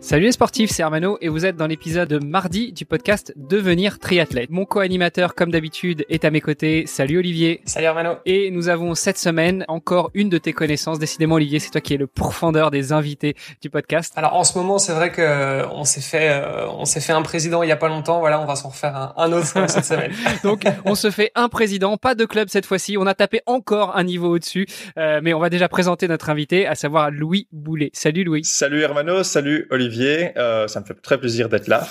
Salut 0.00 0.26
les 0.26 0.32
sportifs, 0.32 0.70
c'est 0.70 0.82
Armano 0.82 1.16
et 1.20 1.28
vous 1.28 1.46
êtes 1.46 1.56
dans 1.56 1.66
l'épisode 1.66 2.22
mardi 2.22 2.72
du 2.72 2.84
podcast 2.84 3.32
Devenir 3.34 3.98
triathlète. 3.98 4.50
Mon 4.50 4.64
co-animateur, 4.64 5.34
comme 5.34 5.50
d'habitude, 5.50 6.04
est 6.08 6.24
à 6.24 6.30
mes 6.30 6.40
côtés. 6.40 6.86
Salut 6.86 7.18
Olivier. 7.18 7.62
Salut 7.64 7.86
Armano. 7.86 8.16
Et 8.24 8.50
nous 8.50 8.68
avons 8.68 8.94
cette 8.94 9.18
semaine 9.18 9.64
encore 9.68 10.10
une 10.14 10.28
de 10.28 10.38
tes 10.38 10.52
connaissances. 10.52 10.98
Décidément 10.98 11.36
Olivier, 11.36 11.58
c'est 11.58 11.70
toi 11.70 11.80
qui 11.80 11.94
es 11.94 11.96
le 11.96 12.06
pourfendeur 12.06 12.70
des 12.70 12.92
invités 12.92 13.34
du 13.62 13.70
podcast. 13.70 14.12
Alors 14.16 14.34
en 14.34 14.44
ce 14.44 14.56
moment, 14.56 14.78
c'est 14.78 14.92
vrai 14.92 15.10
que 15.10 15.22
euh, 15.22 15.66
on 15.70 15.84
s'est 15.84 16.02
fait, 16.02 16.28
euh, 16.30 16.68
on 16.68 16.84
s'est 16.84 17.00
fait 17.00 17.12
un 17.12 17.22
président 17.22 17.62
il 17.62 17.68
y 17.68 17.72
a 17.72 17.76
pas 17.76 17.88
longtemps. 17.88 18.20
Voilà, 18.20 18.40
on 18.40 18.46
va 18.46 18.54
s'en 18.54 18.68
refaire 18.68 18.94
un, 18.94 19.14
un 19.16 19.32
autre 19.32 19.46
cette 19.46 19.84
semaine. 19.84 20.12
Donc 20.44 20.64
on 20.84 20.94
se 20.94 21.10
fait 21.10 21.32
un 21.34 21.48
président, 21.48 21.96
pas 21.96 22.14
de 22.14 22.26
club 22.26 22.48
cette 22.48 22.66
fois-ci. 22.66 22.96
On 22.96 23.06
a 23.06 23.14
tapé 23.14 23.40
encore 23.46 23.96
un 23.96 24.04
niveau 24.04 24.34
au-dessus, 24.34 24.66
euh, 24.98 25.20
mais 25.22 25.34
on 25.34 25.40
va 25.40 25.50
déjà 25.50 25.68
présenter 25.68 26.06
notre 26.06 26.30
invité, 26.30 26.66
à 26.66 26.74
savoir 26.74 27.10
Louis 27.10 27.48
Boulet. 27.50 27.90
Salut 27.92 28.24
Louis. 28.24 28.44
Salut 28.44 28.82
Hermano, 28.82 29.22
salut 29.24 29.66
Olivier. 29.70 29.85
Euh, 30.36 30.68
ça 30.68 30.80
me 30.80 30.84
fait 30.84 30.94
très 30.94 31.18
plaisir 31.18 31.48
d'être 31.48 31.68
là. 31.68 31.86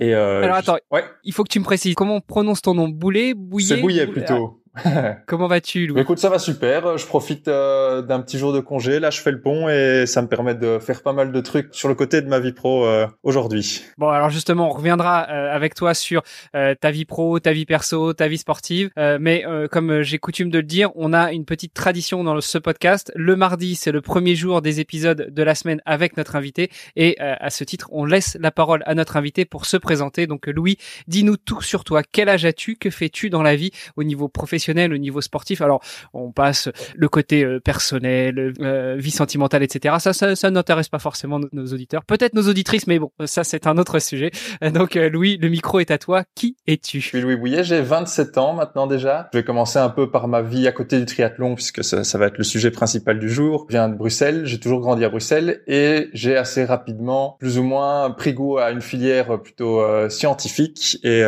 Et 0.00 0.14
euh, 0.14 0.42
Alors 0.42 0.56
attends, 0.56 0.78
ouais. 0.90 1.04
il 1.24 1.32
faut 1.32 1.44
que 1.44 1.48
tu 1.48 1.58
me 1.58 1.64
précises 1.64 1.94
comment 1.94 2.16
on 2.16 2.20
prononce 2.20 2.62
ton 2.62 2.74
nom? 2.74 2.88
Boulet, 2.88 3.34
Bouillet. 3.34 3.76
C'est 3.76 3.80
Bouillet 3.80 4.06
plutôt. 4.06 4.60
Comment 5.26 5.46
vas-tu, 5.46 5.86
Louis? 5.86 6.00
Écoute, 6.00 6.18
ça 6.18 6.28
va 6.28 6.38
super. 6.38 6.98
Je 6.98 7.06
profite 7.06 7.46
euh, 7.46 8.02
d'un 8.02 8.20
petit 8.20 8.38
jour 8.38 8.52
de 8.52 8.60
congé. 8.60 8.98
Là, 8.98 9.10
je 9.10 9.20
fais 9.20 9.30
le 9.30 9.40
pont 9.40 9.68
et 9.68 10.04
ça 10.06 10.20
me 10.20 10.26
permet 10.26 10.54
de 10.54 10.78
faire 10.80 11.02
pas 11.02 11.12
mal 11.12 11.30
de 11.30 11.40
trucs 11.40 11.68
sur 11.72 11.88
le 11.88 11.94
côté 11.94 12.22
de 12.22 12.28
ma 12.28 12.40
vie 12.40 12.52
pro 12.52 12.84
euh, 12.84 13.06
aujourd'hui. 13.22 13.82
Bon, 13.98 14.08
alors 14.08 14.30
justement, 14.30 14.68
on 14.68 14.72
reviendra 14.72 15.28
euh, 15.30 15.54
avec 15.54 15.74
toi 15.74 15.94
sur 15.94 16.22
ta 16.52 16.90
vie 16.90 17.04
pro, 17.04 17.38
ta 17.38 17.52
vie 17.52 17.66
perso, 17.66 18.12
ta 18.12 18.28
vie 18.28 18.38
sportive. 18.38 18.90
mais 18.96 19.44
comme 19.70 20.02
j'ai 20.02 20.18
coutume 20.18 20.50
de 20.50 20.58
le 20.58 20.64
dire, 20.64 20.90
on 20.94 21.12
a 21.12 21.32
une 21.32 21.44
petite 21.44 21.74
tradition 21.74 22.24
dans 22.24 22.40
ce 22.40 22.58
podcast. 22.58 23.12
Le 23.14 23.36
mardi, 23.36 23.74
c'est 23.74 23.92
le 23.92 24.00
premier 24.00 24.34
jour 24.34 24.62
des 24.62 24.80
épisodes 24.80 25.28
de 25.30 25.42
la 25.42 25.54
semaine 25.54 25.80
avec 25.84 26.16
notre 26.16 26.36
invité. 26.36 26.70
Et 26.96 27.18
à 27.20 27.50
ce 27.50 27.64
titre, 27.64 27.88
on 27.92 28.04
laisse 28.04 28.36
la 28.40 28.50
parole 28.50 28.82
à 28.86 28.94
notre 28.94 29.16
invité 29.16 29.44
pour 29.44 29.66
se 29.66 29.76
présenter. 29.76 30.26
Donc, 30.26 30.46
Louis, 30.46 30.78
dis-nous 31.08 31.36
tout 31.36 31.62
sur 31.62 31.84
toi. 31.84 32.02
Quel 32.02 32.28
âge 32.28 32.44
as-tu? 32.44 32.76
Que 32.76 32.90
fais-tu 32.90 33.30
dans 33.30 33.42
la 33.42 33.56
vie 33.56 33.70
au 33.96 34.04
niveau 34.04 34.28
professionnel? 34.28 34.63
Au 34.72 34.98
niveau 34.98 35.20
sportif. 35.20 35.60
Alors, 35.60 35.82
on 36.12 36.32
passe 36.32 36.68
le 36.94 37.08
côté 37.08 37.44
euh, 37.44 37.60
personnel, 37.60 38.54
euh, 38.60 38.96
vie 38.98 39.10
sentimentale, 39.10 39.62
etc. 39.62 39.96
Ça, 39.98 40.12
ça, 40.12 40.36
ça 40.36 40.50
n'intéresse 40.50 40.88
pas 40.88 40.98
forcément 40.98 41.40
nos, 41.52 41.66
auditeurs. 41.66 42.04
Peut-être 42.04 42.34
nos 42.34 42.48
auditrices, 42.48 42.86
mais 42.86 42.98
bon, 42.98 43.10
ça, 43.26 43.44
c'est 43.44 43.66
un 43.66 43.78
autre 43.78 43.98
sujet. 43.98 44.30
Donc, 44.74 44.96
euh, 44.96 45.08
Louis, 45.08 45.38
le 45.40 45.48
micro 45.48 45.80
est 45.80 45.90
à 45.90 45.98
toi. 45.98 46.24
Qui 46.34 46.56
es-tu? 46.66 47.00
Je 47.00 47.06
suis 47.06 47.20
Louis 47.20 47.36
Bouillet, 47.36 47.64
j'ai 47.64 47.80
27 47.80 48.38
ans 48.38 48.54
maintenant 48.54 48.86
déjà. 48.86 49.28
Je 49.32 49.38
vais 49.38 49.44
commencer 49.44 49.78
un 49.78 49.88
peu 49.88 50.10
par 50.10 50.28
ma 50.28 50.42
vie 50.42 50.66
à 50.66 50.72
côté 50.72 50.98
du 50.98 51.06
triathlon, 51.06 51.54
puisque 51.54 51.84
ça 51.84 52.18
va 52.18 52.26
être 52.26 52.38
le 52.38 52.44
sujet 52.44 52.70
principal 52.70 53.18
du 53.18 53.28
jour. 53.28 53.66
Je 53.68 53.76
viens 53.76 53.88
de 53.88 53.94
Bruxelles, 53.94 54.46
j'ai 54.46 54.60
toujours 54.60 54.80
grandi 54.80 55.04
à 55.04 55.08
Bruxelles, 55.08 55.62
et 55.66 56.08
j'ai 56.12 56.36
assez 56.36 56.64
rapidement, 56.64 57.36
plus 57.38 57.58
ou 57.58 57.62
moins, 57.62 58.10
pris 58.10 58.32
goût 58.32 58.58
à 58.58 58.70
une 58.70 58.80
filière 58.80 59.40
plutôt 59.40 59.82
scientifique. 60.08 60.98
Et 61.04 61.22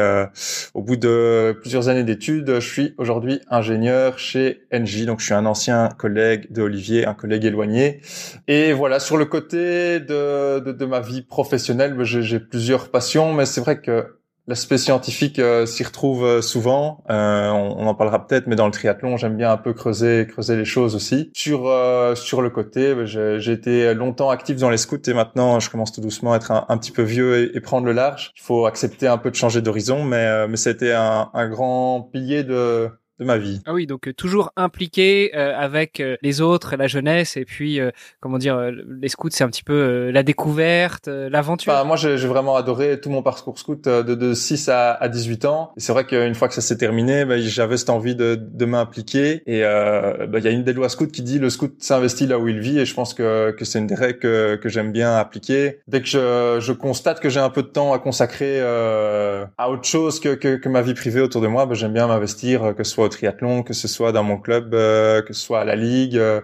au 0.75 0.83
bout 0.83 0.97
de 0.97 1.57
plusieurs 1.61 1.89
années 1.89 2.05
d'études, 2.05 2.61
je 2.61 2.69
suis 2.69 2.95
aujourd'hui 2.99 3.26
ingénieur 3.51 4.19
chez 4.19 4.63
Engie. 4.73 5.07
Donc, 5.07 5.21
je 5.21 5.27
suis 5.27 5.35
un 5.35 5.47
ancien 5.47 5.89
collègue 5.97 6.53
de 6.53 6.63
Olivier, 6.63 7.07
un 7.07 7.15
collègue 7.15 7.45
éloigné. 7.45 8.01
Et 8.49 8.73
voilà, 8.73 9.01
sur 9.01 9.17
le 9.17 9.25
côté 9.25 10.01
de, 10.01 10.61
de, 10.61 10.73
de 10.73 10.85
ma 10.85 11.01
vie 11.01 11.23
professionnelle, 11.23 11.95
ben, 11.95 12.05
j'ai 12.05 12.41
plusieurs 12.41 12.91
passions, 12.91 13.33
mais 13.33 13.47
c'est 13.47 13.61
vrai 13.61 13.81
que 13.81 14.17
L'aspect 14.49 14.79
scientifique 14.79 15.41
euh, 15.41 15.67
s'y 15.67 15.83
retrouve 15.83 16.25
euh, 16.25 16.41
souvent. 16.41 17.03
Euh, 17.11 17.51
on, 17.51 17.89
en 17.89 17.95
parlera 17.97 18.25
peut-être, 18.25 18.47
mais 18.47 18.55
dans 18.55 18.67
le 18.67 18.71
triathlon, 18.71 19.17
j'aime 19.17 19.37
bien 19.37 19.51
un 19.51 19.57
peu 19.57 19.73
creuser, 19.73 20.25
creuser 20.31 20.55
les 20.55 20.65
choses 20.65 20.95
aussi. 20.95 21.33
Sur 21.35 21.69
sur 22.15 22.43
le 22.43 22.51
côté, 22.51 22.95
ben, 22.95 23.07
j'ai 23.07 23.53
été 23.53 23.93
longtemps 23.95 24.31
actif 24.31 24.57
dans 24.57 24.71
les 24.71 24.77
scouts 24.77 24.99
et 25.05 25.15
maintenant, 25.15 25.59
je 25.59 25.69
commence 25.69 25.93
tout 25.93 26.01
doucement 26.01 26.33
à 26.33 26.37
être 26.37 26.53
un, 26.69 26.79
petit 26.79 26.93
peu 26.93 27.03
vieux 27.03 27.57
et, 27.57 27.61
prendre 27.61 27.87
le 27.87 27.93
large. 27.93 28.33
Il 28.37 28.43
faut 28.43 28.67
accepter 28.67 29.09
un 29.09 29.19
peu 29.19 29.31
de 29.31 29.35
changer 29.35 29.61
d'horizon, 29.63 30.05
mais 30.05 30.47
mais 30.47 30.57
c'était 30.57 30.93
un, 30.93 31.31
un 31.35 31.49
grand 31.49 32.03
pilier 32.13 32.45
de 32.45 32.91
de 33.19 33.25
ma 33.25 33.39
vie. 33.39 33.61
Ah 33.67 33.73
oui, 33.73 33.87
donc 33.87 34.09
euh, 34.09 34.13
toujours 34.13 34.53
impliqué 34.57 35.33
euh, 35.35 35.57
avec 35.57 36.01
euh, 36.01 36.17
les 36.23 36.41
autres, 36.41 36.77
la 36.77 36.87
jeunesse, 36.87 37.37
et 37.37 37.45
puis 37.45 37.81
comment 38.21 38.39
dire, 38.39 38.71
les 39.01 39.09
scouts, 39.09 39.31
c'est 39.31 39.45
un 39.45 39.49
petit 39.49 39.63
peu 39.63 40.11
la 40.11 40.23
découverte, 40.23 41.09
l'aventure. 41.09 41.73
Bah, 41.73 41.85
moi, 41.85 41.97
j'ai 41.97 42.17
vraiment 42.17 42.57
adoré 42.57 43.01
tout 43.01 43.11
mon 43.11 43.23
parcours 43.23 43.59
scout 43.59 43.85
de, 43.85 44.15
de 44.15 44.35
6 44.35 44.69
à, 44.69 44.93
à 44.93 45.09
18 45.09 45.45
ans. 45.45 45.73
C'est 45.77 45.93
vrai 45.93 46.07
qu'une 46.07 46.35
fois 46.35 46.49
que 46.49 46.55
ça 46.55 46.61
s'est 46.61 46.77
terminé, 46.77 47.25
bah, 47.25 47.39
j'avais 47.39 47.77
cette 47.77 47.91
envie 47.91 48.15
de, 48.15 48.35
de 48.35 48.65
m'impliquer. 48.65 49.43
Et 49.47 49.63
bah, 49.63 50.39
il 50.39 50.45
y 50.45 50.49
a 50.49 50.51
une 50.51 50.65
des 50.65 50.73
lois 50.73 50.89
scout 50.89 51.11
qui 51.11 51.23
dit 51.23 51.39
le 51.39 51.51
scout 51.51 51.75
s'investit 51.79 52.27
là 52.27 52.39
où 52.39 52.49
il 52.49 52.61
vit, 52.61 52.79
et 52.79 52.85
je 52.85 52.95
pense 52.95 53.15
que, 53.15 53.53
que 53.53 53.65
c'est 53.65 53.79
une 53.79 53.87
des 53.87 53.95
règles 53.95 54.19
que, 54.19 54.57
que 54.57 54.69
j'aime 54.69 54.93
bien 54.93 55.17
appliquer. 55.17 55.81
Dès 55.87 56.01
que 56.01 56.09
je, 56.09 56.59
je 56.61 56.73
constate 56.73 57.21
que 57.21 57.29
j'ai 57.29 57.41
un 57.41 57.51
peu 57.51 57.63
de 57.63 57.69
temps 57.69 57.93
à 57.93 57.99
consacrer 57.99 58.61
à 58.61 59.71
autre 59.71 59.85
chose 59.85 60.21
que, 60.21 60.35
que, 60.35 60.57
que, 60.57 60.69
ma 60.69 60.83
vie 60.83 60.95
privée 60.95 61.21
autour 61.21 61.41
de 61.41 61.47
moi, 61.47 61.67
bah, 61.67 61.75
j'aime 61.75 61.93
bien 61.93 62.07
m'investir, 62.07 62.75
que 62.77 62.85
ce 62.85 62.93
soit 62.93 63.06
au 63.07 63.09
triathlon, 63.09 63.63
que 63.63 63.73
ce 63.73 63.89
soit 63.89 64.13
dans 64.13 64.23
mon 64.23 64.39
club, 64.39 64.75
euh, 64.75 65.23
que 65.23 65.33
ce 65.33 65.41
soit 65.41 65.61
à 65.61 65.65
la 65.65 65.77
ligue 65.77 66.19
euh, 66.19 66.41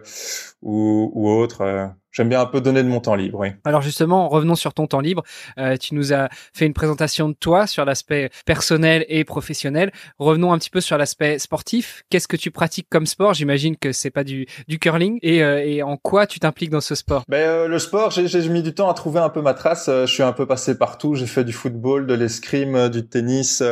ou, 0.62 1.10
ou, 1.14 1.28
autre. 1.28 1.60
Euh. 1.62 1.86
J'aime 2.12 2.28
bien 2.28 2.42
un 2.42 2.46
peu 2.46 2.60
donner 2.60 2.82
de 2.82 2.88
mon 2.88 3.00
temps 3.00 3.14
libre, 3.14 3.38
oui. 3.40 3.48
Alors 3.64 3.80
justement, 3.80 4.28
revenons 4.28 4.54
sur 4.54 4.74
ton 4.74 4.86
temps 4.86 5.00
libre. 5.00 5.22
Euh, 5.58 5.78
tu 5.78 5.94
nous 5.94 6.12
as 6.12 6.28
fait 6.52 6.66
une 6.66 6.74
présentation 6.74 7.30
de 7.30 7.34
toi 7.34 7.66
sur 7.66 7.86
l'aspect 7.86 8.28
personnel 8.44 9.06
et 9.08 9.24
professionnel. 9.24 9.92
Revenons 10.18 10.52
un 10.52 10.58
petit 10.58 10.68
peu 10.68 10.82
sur 10.82 10.98
l'aspect 10.98 11.38
sportif. 11.38 12.02
Qu'est-ce 12.10 12.28
que 12.28 12.36
tu 12.36 12.50
pratiques 12.50 12.88
comme 12.90 13.06
sport? 13.06 13.32
J'imagine 13.32 13.78
que 13.78 13.92
c'est 13.92 14.10
pas 14.10 14.24
du, 14.24 14.46
du 14.68 14.78
curling. 14.78 15.18
Et, 15.22 15.38
et 15.38 15.82
en 15.82 15.96
quoi 15.96 16.26
tu 16.26 16.38
t'impliques 16.38 16.68
dans 16.68 16.82
ce 16.82 16.94
sport? 16.94 17.24
Ben, 17.30 17.48
euh, 17.48 17.66
Le 17.66 17.78
sport, 17.78 18.10
j'ai 18.10 18.48
mis 18.50 18.62
du 18.62 18.74
temps 18.74 18.90
à 18.90 18.94
trouver 18.94 19.20
un 19.20 19.30
peu 19.30 19.40
ma 19.40 19.54
trace. 19.54 19.88
Je 19.88 20.04
suis 20.04 20.22
un 20.22 20.32
peu 20.32 20.44
passé 20.44 20.76
partout. 20.76 21.14
J'ai 21.14 21.26
fait 21.26 21.44
du 21.44 21.54
football, 21.54 22.06
de 22.06 22.12
l'escrime, 22.12 22.90
du 22.90 23.06
tennis 23.06 23.62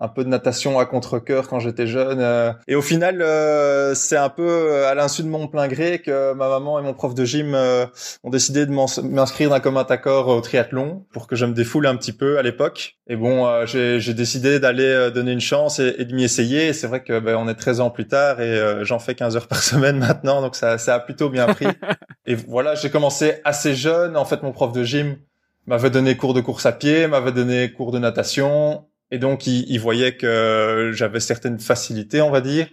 un 0.00 0.08
peu 0.08 0.24
de 0.24 0.28
natation 0.28 0.78
à 0.78 0.86
contre-cœur 0.86 1.46
quand 1.46 1.60
j'étais 1.60 1.86
jeune. 1.86 2.20
Euh. 2.20 2.52
et 2.66 2.74
au 2.74 2.82
final, 2.82 3.20
euh, 3.20 3.94
c'est 3.94 4.16
un 4.16 4.30
peu 4.30 4.48
euh, 4.48 4.88
à 4.88 4.94
l'insu 4.94 5.22
de 5.22 5.28
mon 5.28 5.46
plein 5.46 5.68
gré 5.68 6.00
que 6.00 6.32
ma 6.32 6.48
maman 6.48 6.78
et 6.78 6.82
mon 6.82 6.94
prof 6.94 7.14
de 7.14 7.24
gym 7.24 7.54
ont 7.54 8.30
décidé 8.30 8.64
de 8.64 8.72
m'inscrire 8.72 9.50
d'un 9.50 9.60
commun 9.60 9.84
accord 9.88 10.28
au 10.28 10.40
triathlon 10.40 11.04
pour 11.12 11.26
que 11.26 11.36
je 11.36 11.44
me 11.44 11.52
défoule 11.52 11.86
un 11.86 11.96
petit 11.96 12.12
peu 12.12 12.38
à 12.38 12.42
l'époque. 12.42 12.96
Et 13.08 13.16
bon, 13.16 13.66
j'ai 13.66 14.14
décidé 14.14 14.58
d'aller 14.58 15.10
donner 15.12 15.32
une 15.32 15.40
chance 15.40 15.78
et, 15.80 16.04
de 16.04 16.14
m'y 16.14 16.24
essayer. 16.24 16.68
Et 16.68 16.72
c'est 16.72 16.86
vrai 16.86 17.02
que 17.02 17.18
ben, 17.18 17.36
on 17.36 17.48
est 17.48 17.54
13 17.54 17.80
ans 17.80 17.90
plus 17.90 18.06
tard 18.06 18.40
et 18.40 18.84
j'en 18.84 18.98
fais 18.98 19.14
15 19.14 19.36
heures 19.36 19.48
par 19.48 19.62
semaine 19.62 19.98
maintenant, 19.98 20.40
donc 20.40 20.56
ça, 20.56 20.78
ça 20.78 20.94
a 20.94 21.00
plutôt 21.00 21.28
bien 21.28 21.46
pris. 21.46 21.66
et 22.26 22.34
voilà, 22.34 22.74
j'ai 22.74 22.90
commencé 22.90 23.34
assez 23.44 23.74
jeune. 23.74 24.16
En 24.16 24.24
fait, 24.24 24.42
mon 24.42 24.52
prof 24.52 24.72
de 24.72 24.84
gym 24.84 25.16
m'avait 25.66 25.90
donné 25.90 26.16
cours 26.16 26.34
de 26.34 26.40
course 26.40 26.66
à 26.66 26.72
pied, 26.72 27.06
m'avait 27.06 27.32
donné 27.32 27.72
cours 27.72 27.92
de 27.92 27.98
natation 27.98 28.86
et 29.10 29.18
donc, 29.18 29.46
il, 29.46 29.64
il 29.68 29.80
voyait 29.80 30.16
que 30.16 30.90
j'avais 30.94 31.20
certaines 31.20 31.58
facilités, 31.58 32.20
on 32.20 32.30
va 32.30 32.40
dire. 32.40 32.68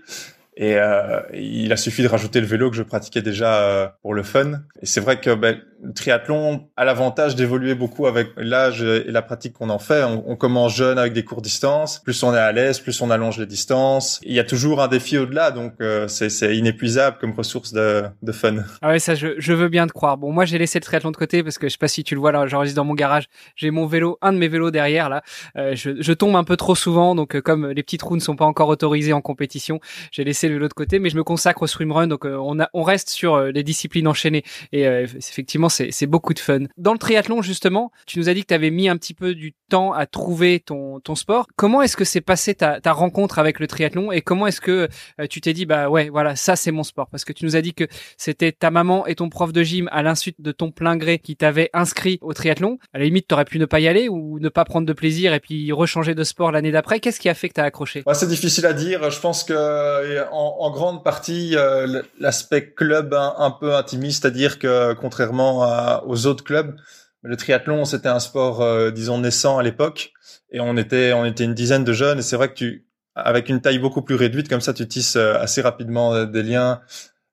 Et 0.60 0.76
euh, 0.76 1.22
il 1.36 1.72
a 1.72 1.78
suffi 1.78 2.02
de 2.02 2.08
rajouter 2.08 2.42
le 2.42 2.48
vélo 2.48 2.72
que 2.72 2.76
je 2.76 2.82
pratiquais 2.82 3.22
déjà 3.22 3.62
euh, 3.62 3.88
pour 4.02 4.16
le 4.16 4.24
fun. 4.24 4.64
Et 4.82 4.88
c'est 4.88 5.00
vrai 5.00 5.22
que 5.22 5.36
ben, 5.36 5.62
le 5.82 5.94
triathlon 5.94 6.68
a 6.76 6.86
l'avantage 6.86 7.36
d'évoluer 7.36 7.76
beaucoup 7.76 8.08
avec 8.08 8.30
l'âge 8.38 8.82
et 8.82 9.12
la 9.12 9.22
pratique 9.22 9.54
qu'on 9.54 9.70
en 9.70 9.80
fait. 9.80 10.04
On, 10.04 10.36
commence 10.36 10.76
jeune 10.76 11.00
avec 11.00 11.14
des 11.14 11.24
courtes 11.24 11.44
distances. 11.44 12.00
Plus 12.00 12.22
on 12.24 12.34
est 12.34 12.40
à 12.40 12.52
l'aise, 12.52 12.80
plus 12.80 13.00
on 13.02 13.10
allonge 13.10 13.40
les 13.40 13.46
distances. 13.46 14.20
Il 14.24 14.34
y 14.34 14.40
a 14.40 14.44
toujours 14.44 14.82
un 14.82 14.88
défi 14.88 15.18
au-delà, 15.18 15.52
donc 15.52 15.74
euh, 15.82 16.08
c'est 16.08 16.56
inépuisable 16.56 17.18
comme 17.20 17.34
ressource 17.34 17.74
de, 17.74 18.04
de 18.22 18.32
fun. 18.32 18.58
Ah 18.82 18.90
ouais, 18.90 19.00
ça 19.00 19.16
je, 19.16 19.36
je 19.38 19.54
veux 19.54 19.70
bien 19.70 19.88
te 19.88 19.94
croire. 19.94 20.18
Bon, 20.18 20.32
moi 20.32 20.46
j'ai 20.46 20.58
laissé 20.58 20.80
le 20.80 20.84
triathlon 20.84 21.12
de 21.12 21.18
côté 21.18 21.44
parce 21.44 21.58
que 21.58 21.68
je 21.68 21.74
sais 21.74 21.78
pas 21.78 21.88
si 21.88 22.04
tu 22.04 22.16
le 22.16 22.22
vois 22.22 22.32
là, 22.32 22.46
j'enregistre 22.48 22.76
dans 22.76 22.86
mon 22.86 22.94
garage. 22.94 23.28
J'ai 23.56 23.72
mon 23.72 23.86
vélo, 23.86 24.18
un 24.22 24.34
de 24.34 24.38
mes 24.38 24.48
vélos 24.48 24.72
derrière 24.72 25.10
là. 25.10 25.24
Euh, 25.58 25.76
je, 25.76 25.92
je, 26.00 26.14
tombe 26.14 26.36
un 26.36 26.44
peu 26.44 26.58
trop 26.58 26.76
souvent, 26.76 27.16
donc 27.16 27.36
euh, 27.36 27.42
comme 27.42 27.70
les 27.70 27.84
petites 27.84 28.02
roues 28.02 28.16
ne 28.16 28.22
sont 28.22 28.36
pas 28.36 28.46
encore 28.46 28.70
autorisées 28.70 29.14
en 29.14 29.22
compétition, 29.22 29.80
j'ai 30.12 30.24
laissé 30.24 30.48
le 30.48 30.56
vélo 30.56 30.68
de 30.68 30.74
côté, 30.74 31.00
mais 31.00 31.10
je 31.10 31.18
me 31.18 31.24
consacre 31.24 31.64
au 31.64 31.68
swimrun, 31.68 32.08
donc 32.08 32.26
on, 32.26 32.60
a, 32.60 32.70
on 32.74 32.84
reste 32.84 33.10
sur 33.10 33.40
les 33.40 33.64
disciplines 33.64 34.08
enchaînées. 34.08 34.44
Et 34.72 34.84
effectivement 34.84 35.67
effectivement, 35.70 35.92
c'est 35.92 36.08
beaucoup 36.08 36.34
de 36.34 36.40
fun. 36.40 36.60
Dans 36.78 36.94
le 36.94 37.00
triathlon, 37.00 37.42
justement, 37.42 37.92
tu 38.06 38.20
nous 38.20 38.30
as 38.30 38.34
dit 38.34 38.42
que 38.42 38.48
tu 38.48 38.54
avais 38.54 38.72
mis 38.72 38.90
un 38.90 38.98
petit 38.98 39.14
peu 39.14 39.34
du 39.34 39.54
temps 39.70 39.94
à 39.94 40.06
trouver 40.06 40.60
ton 40.60 41.00
ton 41.00 41.16
sport. 41.16 41.48
Comment 41.56 41.82
est-ce 41.82 41.98
que 41.98 42.06
s'est 42.06 42.22
passé 42.22 42.56
ta 42.56 42.80
ta 42.80 42.94
rencontre 42.94 43.40
avec 43.40 43.60
le 43.60 43.68
triathlon 43.68 44.12
et 44.12 44.22
comment 44.22 44.48
est-ce 44.48 44.62
que 44.62 44.88
euh, 45.20 45.28
tu 45.30 45.42
t'es 45.42 45.54
dit 45.54 45.66
bah 45.66 45.90
ouais 45.90 46.10
voilà 46.10 46.36
ça 46.36 46.56
c'est 46.56 46.72
mon 46.72 46.84
sport? 46.84 47.08
Parce 47.10 47.26
que 47.26 47.34
tu 47.34 47.46
nous 47.46 47.56
as 47.56 47.62
dit 47.62 47.74
que 47.74 47.86
c'était 48.18 48.52
ta 48.52 48.72
maman 48.72 49.06
et 49.08 49.16
ton 49.16 49.30
prof 49.30 49.52
de 49.52 49.64
gym 49.64 49.90
à 49.92 50.04
l'insu 50.04 50.34
de 50.40 50.52
ton 50.52 50.72
plein 50.72 50.96
gré 50.96 51.20
qui 51.20 51.36
t'avaient 51.36 51.70
inscrit 51.74 52.18
au 52.22 52.34
triathlon. 52.34 52.78
À 52.94 53.00
la 53.00 53.06
limite, 53.06 53.28
t'aurais 53.28 53.46
pu 53.46 53.60
ne 53.60 53.66
pas 53.66 53.80
y 53.80 53.88
aller 53.88 54.10
ou 54.10 54.40
ne 54.40 54.50
pas 54.50 54.66
prendre 54.66 54.88
de 54.88 54.94
plaisir 54.94 55.34
et 55.34 55.40
puis 55.40 55.72
rechanger 55.72 56.16
de 56.16 56.24
sport 56.24 56.52
l'année 56.52 56.72
d'après. 56.72 57.00
Qu'est-ce 57.00 57.20
qui 57.20 57.30
a 57.30 57.34
fait 57.34 57.50
que 57.50 57.56
t'as 57.56 57.64
accroché? 57.64 58.04
C'est 58.14 58.28
difficile 58.28 58.66
à 58.66 58.74
dire. 58.74 59.10
Je 59.12 59.20
pense 59.20 59.44
que 59.44 60.28
en, 60.32 60.56
en 60.60 60.72
grande 60.72 61.04
partie 61.04 61.56
euh, 61.56 62.02
l'aspect 62.20 62.72
club 62.72 63.14
un, 63.14 63.52
peu 63.52 63.76
intimiste, 63.76 64.24
c'est-à-dire 64.24 64.60
que 64.60 64.94
contrairement 64.94 65.57
aux 65.64 66.26
autres 66.26 66.44
clubs, 66.44 66.76
le 67.24 67.36
triathlon 67.36 67.86
c'était 67.86 68.10
un 68.10 68.20
sport 68.20 68.62
euh, 68.62 68.92
disons 68.92 69.20
naissant 69.20 69.58
à 69.58 69.64
l'époque 69.64 70.12
et 70.52 70.60
on 70.60 70.78
était 70.78 71.14
on 71.14 71.26
était 71.26 71.44
une 71.44 71.54
dizaine 71.54 71.84
de 71.84 71.94
jeunes 71.94 72.20
et 72.20 72.22
c'est 72.22 72.36
vrai 72.36 72.50
que 72.50 72.54
tu 72.54 72.86
avec 73.16 73.50
une 73.50 73.62
taille 73.62 73.80
beaucoup 73.80 74.02
plus 74.02 74.16
réduite 74.16 74.48
comme 74.48 74.62
ça 74.62 74.74
tu 74.74 74.88
tisses 74.88 75.16
euh, 75.16 75.36
assez 75.40 75.62
rapidement 75.62 76.26
des 76.26 76.44
liens 76.44 76.82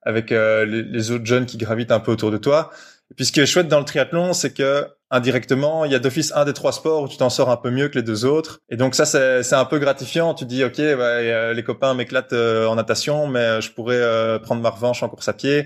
avec 0.06 0.30
les, 0.30 1.10
autres 1.12 1.24
jeunes 1.24 1.46
qui 1.46 1.56
gravitent 1.56 1.90
un 1.90 2.00
peu 2.00 2.12
autour 2.12 2.30
de 2.30 2.36
toi 2.36 2.70
et 3.10 3.14
puis 3.14 3.26
ce 3.26 3.32
qui 3.32 3.40
est 3.40 3.46
chouette 3.46 3.68
dans 3.68 3.78
le 3.78 3.84
triathlon, 3.84 4.32
c'est 4.32 4.52
que 4.52 4.88
indirectement, 5.10 5.84
il 5.84 5.92
y 5.92 5.94
a 5.94 5.98
d'office 5.98 6.32
un 6.34 6.44
des 6.44 6.52
trois 6.52 6.72
sports 6.72 7.02
où 7.02 7.08
tu 7.08 7.16
t'en 7.16 7.30
sors 7.30 7.50
un 7.50 7.56
peu 7.56 7.70
mieux 7.70 7.88
que 7.88 7.96
les 7.96 8.02
deux 8.02 8.24
autres. 8.24 8.60
Et 8.70 8.76
donc 8.76 8.94
ça, 8.94 9.04
c'est 9.04 9.54
un 9.54 9.64
peu 9.64 9.78
gratifiant. 9.78 10.34
Tu 10.34 10.46
dis, 10.46 10.64
ok, 10.64 10.78
les 10.78 11.62
copains 11.64 11.94
m'éclatent 11.94 12.32
euh, 12.32 12.66
en 12.66 12.74
natation, 12.74 13.26
mais 13.26 13.60
je 13.60 13.70
pourrais 13.70 14.00
euh, 14.00 14.38
prendre 14.38 14.62
ma 14.62 14.70
revanche 14.70 15.02
en 15.02 15.08
course 15.08 15.28
à 15.28 15.32
pied. 15.32 15.64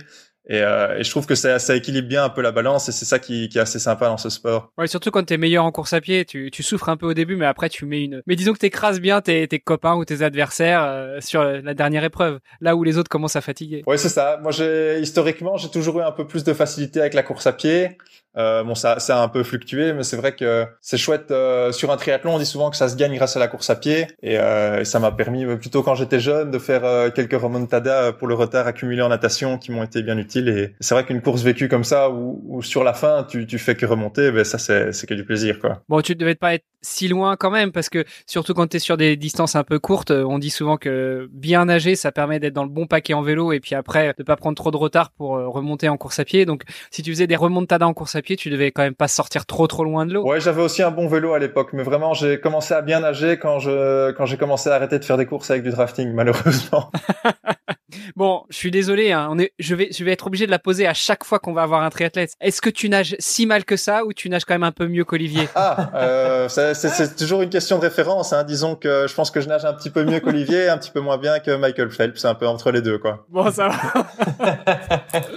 Et, 0.48 0.62
euh, 0.62 0.98
et, 0.98 1.04
je 1.04 1.10
trouve 1.10 1.26
que 1.26 1.34
ça, 1.34 1.58
ça 1.58 1.76
équilibre 1.76 2.08
bien 2.08 2.24
un 2.24 2.30
peu 2.30 2.40
la 2.40 2.52
balance 2.52 2.88
et 2.88 2.92
c'est 2.92 3.04
ça 3.04 3.18
qui, 3.18 3.48
qui, 3.48 3.58
est 3.58 3.60
assez 3.60 3.78
sympa 3.78 4.06
dans 4.06 4.16
ce 4.16 4.30
sport. 4.30 4.72
Ouais, 4.78 4.86
surtout 4.86 5.10
quand 5.10 5.24
t'es 5.24 5.36
meilleur 5.36 5.64
en 5.64 5.72
course 5.72 5.92
à 5.92 6.00
pied, 6.00 6.24
tu, 6.24 6.50
tu 6.50 6.62
souffres 6.62 6.88
un 6.88 6.96
peu 6.96 7.06
au 7.06 7.14
début, 7.14 7.36
mais 7.36 7.44
après 7.46 7.68
tu 7.68 7.84
mets 7.84 8.02
une. 8.02 8.22
Mais 8.26 8.34
disons 8.34 8.54
que 8.54 8.58
t'écrases 8.58 9.00
bien 9.00 9.20
tes, 9.20 9.46
tes 9.46 9.58
copains 9.58 9.94
ou 9.94 10.04
tes 10.04 10.22
adversaires 10.22 10.82
euh, 10.84 11.20
sur 11.20 11.44
la 11.44 11.74
dernière 11.74 12.04
épreuve, 12.04 12.38
là 12.60 12.76
où 12.76 12.82
les 12.82 12.96
autres 12.96 13.10
commencent 13.10 13.36
à 13.36 13.42
fatiguer. 13.42 13.82
Ouais, 13.86 13.98
c'est 13.98 14.08
ça. 14.08 14.38
Moi, 14.42 14.52
j'ai 14.52 15.00
historiquement, 15.00 15.58
j'ai 15.58 15.68
toujours 15.68 16.00
eu 16.00 16.02
un 16.02 16.12
peu 16.12 16.26
plus 16.26 16.44
de 16.44 16.54
facilité 16.54 17.00
avec 17.00 17.14
la 17.14 17.22
course 17.22 17.46
à 17.46 17.52
pied. 17.52 17.98
Euh, 18.36 18.62
bon, 18.62 18.74
ça, 18.74 19.00
ça 19.00 19.20
a 19.20 19.22
un 19.22 19.28
peu 19.28 19.42
fluctué, 19.42 19.92
mais 19.92 20.04
c'est 20.04 20.16
vrai 20.16 20.32
que 20.32 20.66
c'est 20.80 20.98
chouette. 20.98 21.30
Euh, 21.30 21.72
sur 21.72 21.90
un 21.90 21.96
triathlon, 21.96 22.36
on 22.36 22.38
dit 22.38 22.46
souvent 22.46 22.70
que 22.70 22.76
ça 22.76 22.88
se 22.88 22.94
gagne 22.94 23.14
grâce 23.16 23.36
à 23.36 23.40
la 23.40 23.48
course 23.48 23.68
à 23.70 23.74
pied, 23.74 24.06
et, 24.22 24.38
euh, 24.38 24.80
et 24.80 24.84
ça 24.84 25.00
m'a 25.00 25.10
permis, 25.10 25.44
euh, 25.44 25.56
plutôt 25.56 25.82
quand 25.82 25.96
j'étais 25.96 26.20
jeune, 26.20 26.50
de 26.50 26.58
faire 26.58 26.84
euh, 26.84 27.10
quelques 27.10 27.40
remontadas 27.40 28.12
pour 28.12 28.28
le 28.28 28.34
retard 28.34 28.66
accumulé 28.66 29.02
en 29.02 29.08
natation 29.08 29.58
qui 29.58 29.72
m'ont 29.72 29.82
été 29.82 30.02
bien 30.02 30.16
utiles. 30.18 30.37
Et 30.46 30.74
c'est 30.78 30.94
vrai 30.94 31.04
qu'une 31.04 31.22
course 31.22 31.42
vécue 31.42 31.68
comme 31.68 31.84
ça, 31.84 32.10
où, 32.10 32.42
où, 32.46 32.62
sur 32.62 32.84
la 32.84 32.92
fin 32.92 33.24
tu, 33.28 33.46
tu 33.46 33.58
fais 33.58 33.74
que 33.74 33.86
remonter, 33.86 34.30
ben 34.30 34.44
ça 34.44 34.58
c'est 34.58 34.92
c'est 34.92 35.06
que 35.06 35.14
du 35.14 35.24
plaisir, 35.24 35.58
quoi. 35.58 35.82
Bon, 35.88 36.00
tu 36.02 36.14
devais 36.14 36.34
pas 36.34 36.54
être 36.54 36.64
si 36.82 37.08
loin 37.08 37.36
quand 37.36 37.50
même, 37.50 37.72
parce 37.72 37.88
que 37.88 38.04
surtout 38.26 38.54
quand 38.54 38.68
tu 38.68 38.76
es 38.76 38.80
sur 38.80 38.96
des 38.96 39.16
distances 39.16 39.56
un 39.56 39.64
peu 39.64 39.78
courtes, 39.80 40.12
on 40.12 40.38
dit 40.38 40.50
souvent 40.50 40.76
que 40.76 41.28
bien 41.32 41.64
nager, 41.64 41.96
ça 41.96 42.12
permet 42.12 42.38
d'être 42.38 42.52
dans 42.52 42.62
le 42.62 42.70
bon 42.70 42.86
paquet 42.86 43.14
en 43.14 43.22
vélo, 43.22 43.52
et 43.52 43.58
puis 43.58 43.74
après 43.74 44.14
de 44.16 44.22
pas 44.22 44.36
prendre 44.36 44.54
trop 44.54 44.70
de 44.70 44.76
retard 44.76 45.10
pour 45.10 45.30
remonter 45.30 45.88
en 45.88 45.96
course 45.96 46.20
à 46.20 46.24
pied. 46.24 46.44
Donc, 46.44 46.62
si 46.90 47.02
tu 47.02 47.10
faisais 47.10 47.26
des 47.26 47.36
remontadas 47.36 47.86
en 47.86 47.94
course 47.94 48.14
à 48.14 48.22
pied, 48.22 48.36
tu 48.36 48.50
devais 48.50 48.70
quand 48.70 48.82
même 48.82 48.94
pas 48.94 49.08
sortir 49.08 49.46
trop 49.46 49.66
trop 49.66 49.82
loin 49.82 50.06
de 50.06 50.12
l'eau. 50.12 50.24
Ouais, 50.24 50.40
j'avais 50.40 50.62
aussi 50.62 50.82
un 50.82 50.90
bon 50.90 51.08
vélo 51.08 51.32
à 51.32 51.38
l'époque, 51.38 51.70
mais 51.72 51.82
vraiment 51.82 52.14
j'ai 52.14 52.38
commencé 52.38 52.74
à 52.74 52.82
bien 52.82 53.00
nager 53.00 53.38
quand 53.38 53.58
je 53.58 54.12
quand 54.12 54.26
j'ai 54.26 54.36
commencé 54.36 54.68
à 54.68 54.74
arrêter 54.74 54.98
de 54.98 55.04
faire 55.04 55.16
des 55.16 55.26
courses 55.26 55.50
avec 55.50 55.62
du 55.62 55.70
drafting, 55.70 56.12
malheureusement. 56.12 56.90
bon, 58.16 58.44
je 58.50 58.56
suis 58.56 58.70
désolé, 58.70 59.12
hein, 59.12 59.28
on 59.30 59.38
est, 59.38 59.52
je 59.58 59.74
vais 59.74 59.88
je 59.92 60.04
vais 60.04 60.12
être 60.12 60.26
obligé 60.26 60.46
de 60.46 60.50
la 60.50 60.58
poser 60.58 60.86
à 60.86 60.94
chaque 60.94 61.24
fois 61.24 61.38
qu'on 61.38 61.52
va 61.52 61.62
avoir 61.62 61.82
un 61.82 61.90
triathlète. 61.90 62.32
Est-ce 62.40 62.60
que 62.60 62.70
tu 62.70 62.88
nages 62.88 63.16
si 63.18 63.46
mal 63.46 63.64
que 63.64 63.76
ça 63.76 64.04
ou 64.04 64.12
tu 64.12 64.28
nages 64.28 64.44
quand 64.44 64.54
même 64.54 64.62
un 64.62 64.72
peu 64.72 64.86
mieux 64.88 65.04
qu'Olivier? 65.04 65.48
Ah, 65.54 65.90
euh, 65.94 66.48
c'est 66.48 67.16
toujours 67.16 67.42
une 67.42 67.50
question 67.50 67.78
de 67.78 67.82
référence. 67.82 68.32
Hein. 68.32 68.44
Disons 68.44 68.74
que 68.74 69.06
je 69.08 69.14
pense 69.14 69.30
que 69.30 69.40
je 69.40 69.48
nage 69.48 69.64
un 69.64 69.74
petit 69.74 69.90
peu 69.90 70.04
mieux 70.04 70.20
qu'Olivier, 70.20 70.68
un 70.68 70.78
petit 70.78 70.90
peu 70.90 71.00
moins 71.00 71.18
bien 71.18 71.38
que 71.40 71.56
Michael 71.56 71.90
Phelps, 71.90 72.24
un 72.24 72.34
peu 72.34 72.46
entre 72.46 72.70
les 72.70 72.82
deux, 72.82 72.98
quoi. 72.98 73.26
Bon, 73.28 73.50
ça 73.50 73.68
va. 73.68 74.08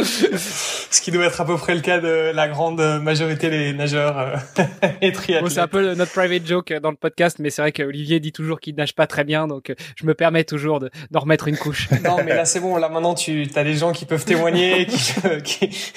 Ce 0.03 1.01
qui 1.01 1.11
doit 1.11 1.25
être 1.25 1.41
à 1.41 1.45
peu 1.45 1.57
près 1.57 1.75
le 1.75 1.81
cas 1.81 1.99
de 1.99 2.31
la 2.33 2.47
grande 2.47 2.81
majorité 3.01 3.49
des 3.49 3.73
nageurs 3.73 4.17
euh, 4.19 4.35
et 5.01 5.11
triathlètes. 5.11 5.43
Bon, 5.43 5.49
c'est 5.49 5.61
un 5.61 5.67
peu 5.67 5.93
notre 5.93 6.11
private 6.11 6.45
joke 6.45 6.73
dans 6.73 6.91
le 6.91 6.97
podcast, 6.97 7.39
mais 7.39 7.49
c'est 7.49 7.61
vrai 7.61 7.71
qu'Olivier 7.71 8.19
dit 8.19 8.31
toujours 8.31 8.59
qu'il 8.59 8.75
nage 8.75 8.93
pas 8.95 9.07
très 9.07 9.23
bien, 9.23 9.47
donc 9.47 9.69
euh, 9.69 9.75
je 9.95 10.05
me 10.05 10.13
permets 10.13 10.43
toujours 10.43 10.79
d'en 10.79 11.19
remettre 11.19 11.47
une 11.47 11.57
couche. 11.57 11.89
non, 12.03 12.17
mais 12.23 12.40
là 12.41 12.45
c'est 12.45 12.59
bon. 12.59 12.75
Là 12.77 12.89
maintenant, 12.89 13.13
tu 13.13 13.47
as 13.55 13.63
des 13.63 13.75
gens 13.75 13.91
qui 13.91 14.05
peuvent 14.05 14.25
témoigner. 14.25 14.85
qui, 15.43 15.69
qui... 15.69 15.93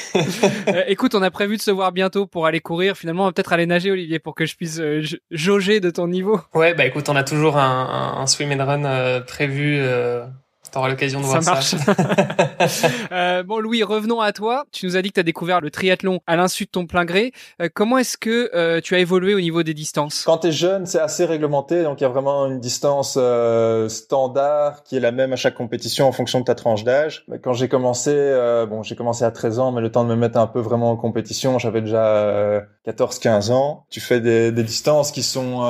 euh, 0.68 0.84
écoute, 0.86 1.14
on 1.14 1.22
a 1.22 1.30
prévu 1.30 1.56
de 1.56 1.62
se 1.62 1.70
voir 1.70 1.90
bientôt 1.90 2.26
pour 2.26 2.46
aller 2.46 2.60
courir. 2.60 2.96
Finalement, 2.96 3.22
on 3.22 3.26
va 3.26 3.32
peut-être 3.32 3.52
aller 3.52 3.66
nager, 3.66 3.90
Olivier, 3.90 4.18
pour 4.18 4.34
que 4.34 4.44
je 4.44 4.54
puisse 4.54 4.78
euh, 4.78 5.02
jauger 5.30 5.80
de 5.80 5.88
ton 5.90 6.06
niveau. 6.06 6.40
Ouais, 6.52 6.74
bah 6.74 6.84
écoute, 6.84 7.08
on 7.08 7.16
a 7.16 7.24
toujours 7.24 7.56
un, 7.56 8.14
un, 8.16 8.20
un 8.20 8.26
swim 8.26 8.52
and 8.52 8.64
run 8.64 8.84
euh, 8.84 9.20
prévu 9.20 9.80
T'auras 10.74 10.88
l'occasion 10.88 11.20
de 11.20 11.24
ça 11.26 11.38
voir 11.38 11.54
marche. 11.54 11.76
ça. 11.76 12.88
euh, 13.12 13.44
bon, 13.44 13.60
Louis, 13.60 13.84
revenons 13.84 14.20
à 14.20 14.32
toi. 14.32 14.64
Tu 14.72 14.86
nous 14.86 14.96
as 14.96 15.02
dit 15.02 15.10
que 15.10 15.14
tu 15.14 15.20
as 15.20 15.24
découvert 15.24 15.60
le 15.60 15.70
triathlon 15.70 16.18
à 16.26 16.34
l'insu 16.34 16.64
de 16.64 16.70
ton 16.70 16.84
plein 16.84 17.04
gré. 17.04 17.30
Euh, 17.62 17.68
comment 17.72 17.96
est-ce 17.96 18.18
que 18.18 18.50
euh, 18.56 18.80
tu 18.80 18.96
as 18.96 18.98
évolué 18.98 19.34
au 19.34 19.40
niveau 19.40 19.62
des 19.62 19.72
distances? 19.72 20.24
Quand 20.24 20.38
tu 20.38 20.48
es 20.48 20.52
jeune, 20.52 20.84
c'est 20.86 20.98
assez 20.98 21.26
réglementé. 21.26 21.84
Donc, 21.84 22.00
il 22.00 22.02
y 22.02 22.06
a 22.06 22.08
vraiment 22.08 22.46
une 22.46 22.58
distance 22.58 23.14
euh, 23.16 23.88
standard 23.88 24.82
qui 24.82 24.96
est 24.96 25.00
la 25.00 25.12
même 25.12 25.32
à 25.32 25.36
chaque 25.36 25.54
compétition 25.54 26.08
en 26.08 26.12
fonction 26.12 26.40
de 26.40 26.44
ta 26.44 26.56
tranche 26.56 26.82
d'âge. 26.82 27.24
Quand 27.44 27.52
j'ai 27.52 27.68
commencé, 27.68 28.10
euh, 28.12 28.66
bon, 28.66 28.82
j'ai 28.82 28.96
commencé 28.96 29.24
à 29.24 29.30
13 29.30 29.60
ans, 29.60 29.70
mais 29.70 29.80
le 29.80 29.92
temps 29.92 30.02
de 30.02 30.08
me 30.08 30.16
mettre 30.16 30.38
un 30.38 30.48
peu 30.48 30.58
vraiment 30.58 30.90
en 30.90 30.96
compétition, 30.96 31.60
j'avais 31.60 31.82
déjà 31.82 32.66
14-15 32.84 33.52
ans. 33.52 33.86
Tu 33.90 34.00
fais 34.00 34.18
des, 34.18 34.50
des 34.50 34.64
distances 34.64 35.12
qui 35.12 35.22
sont 35.22 35.62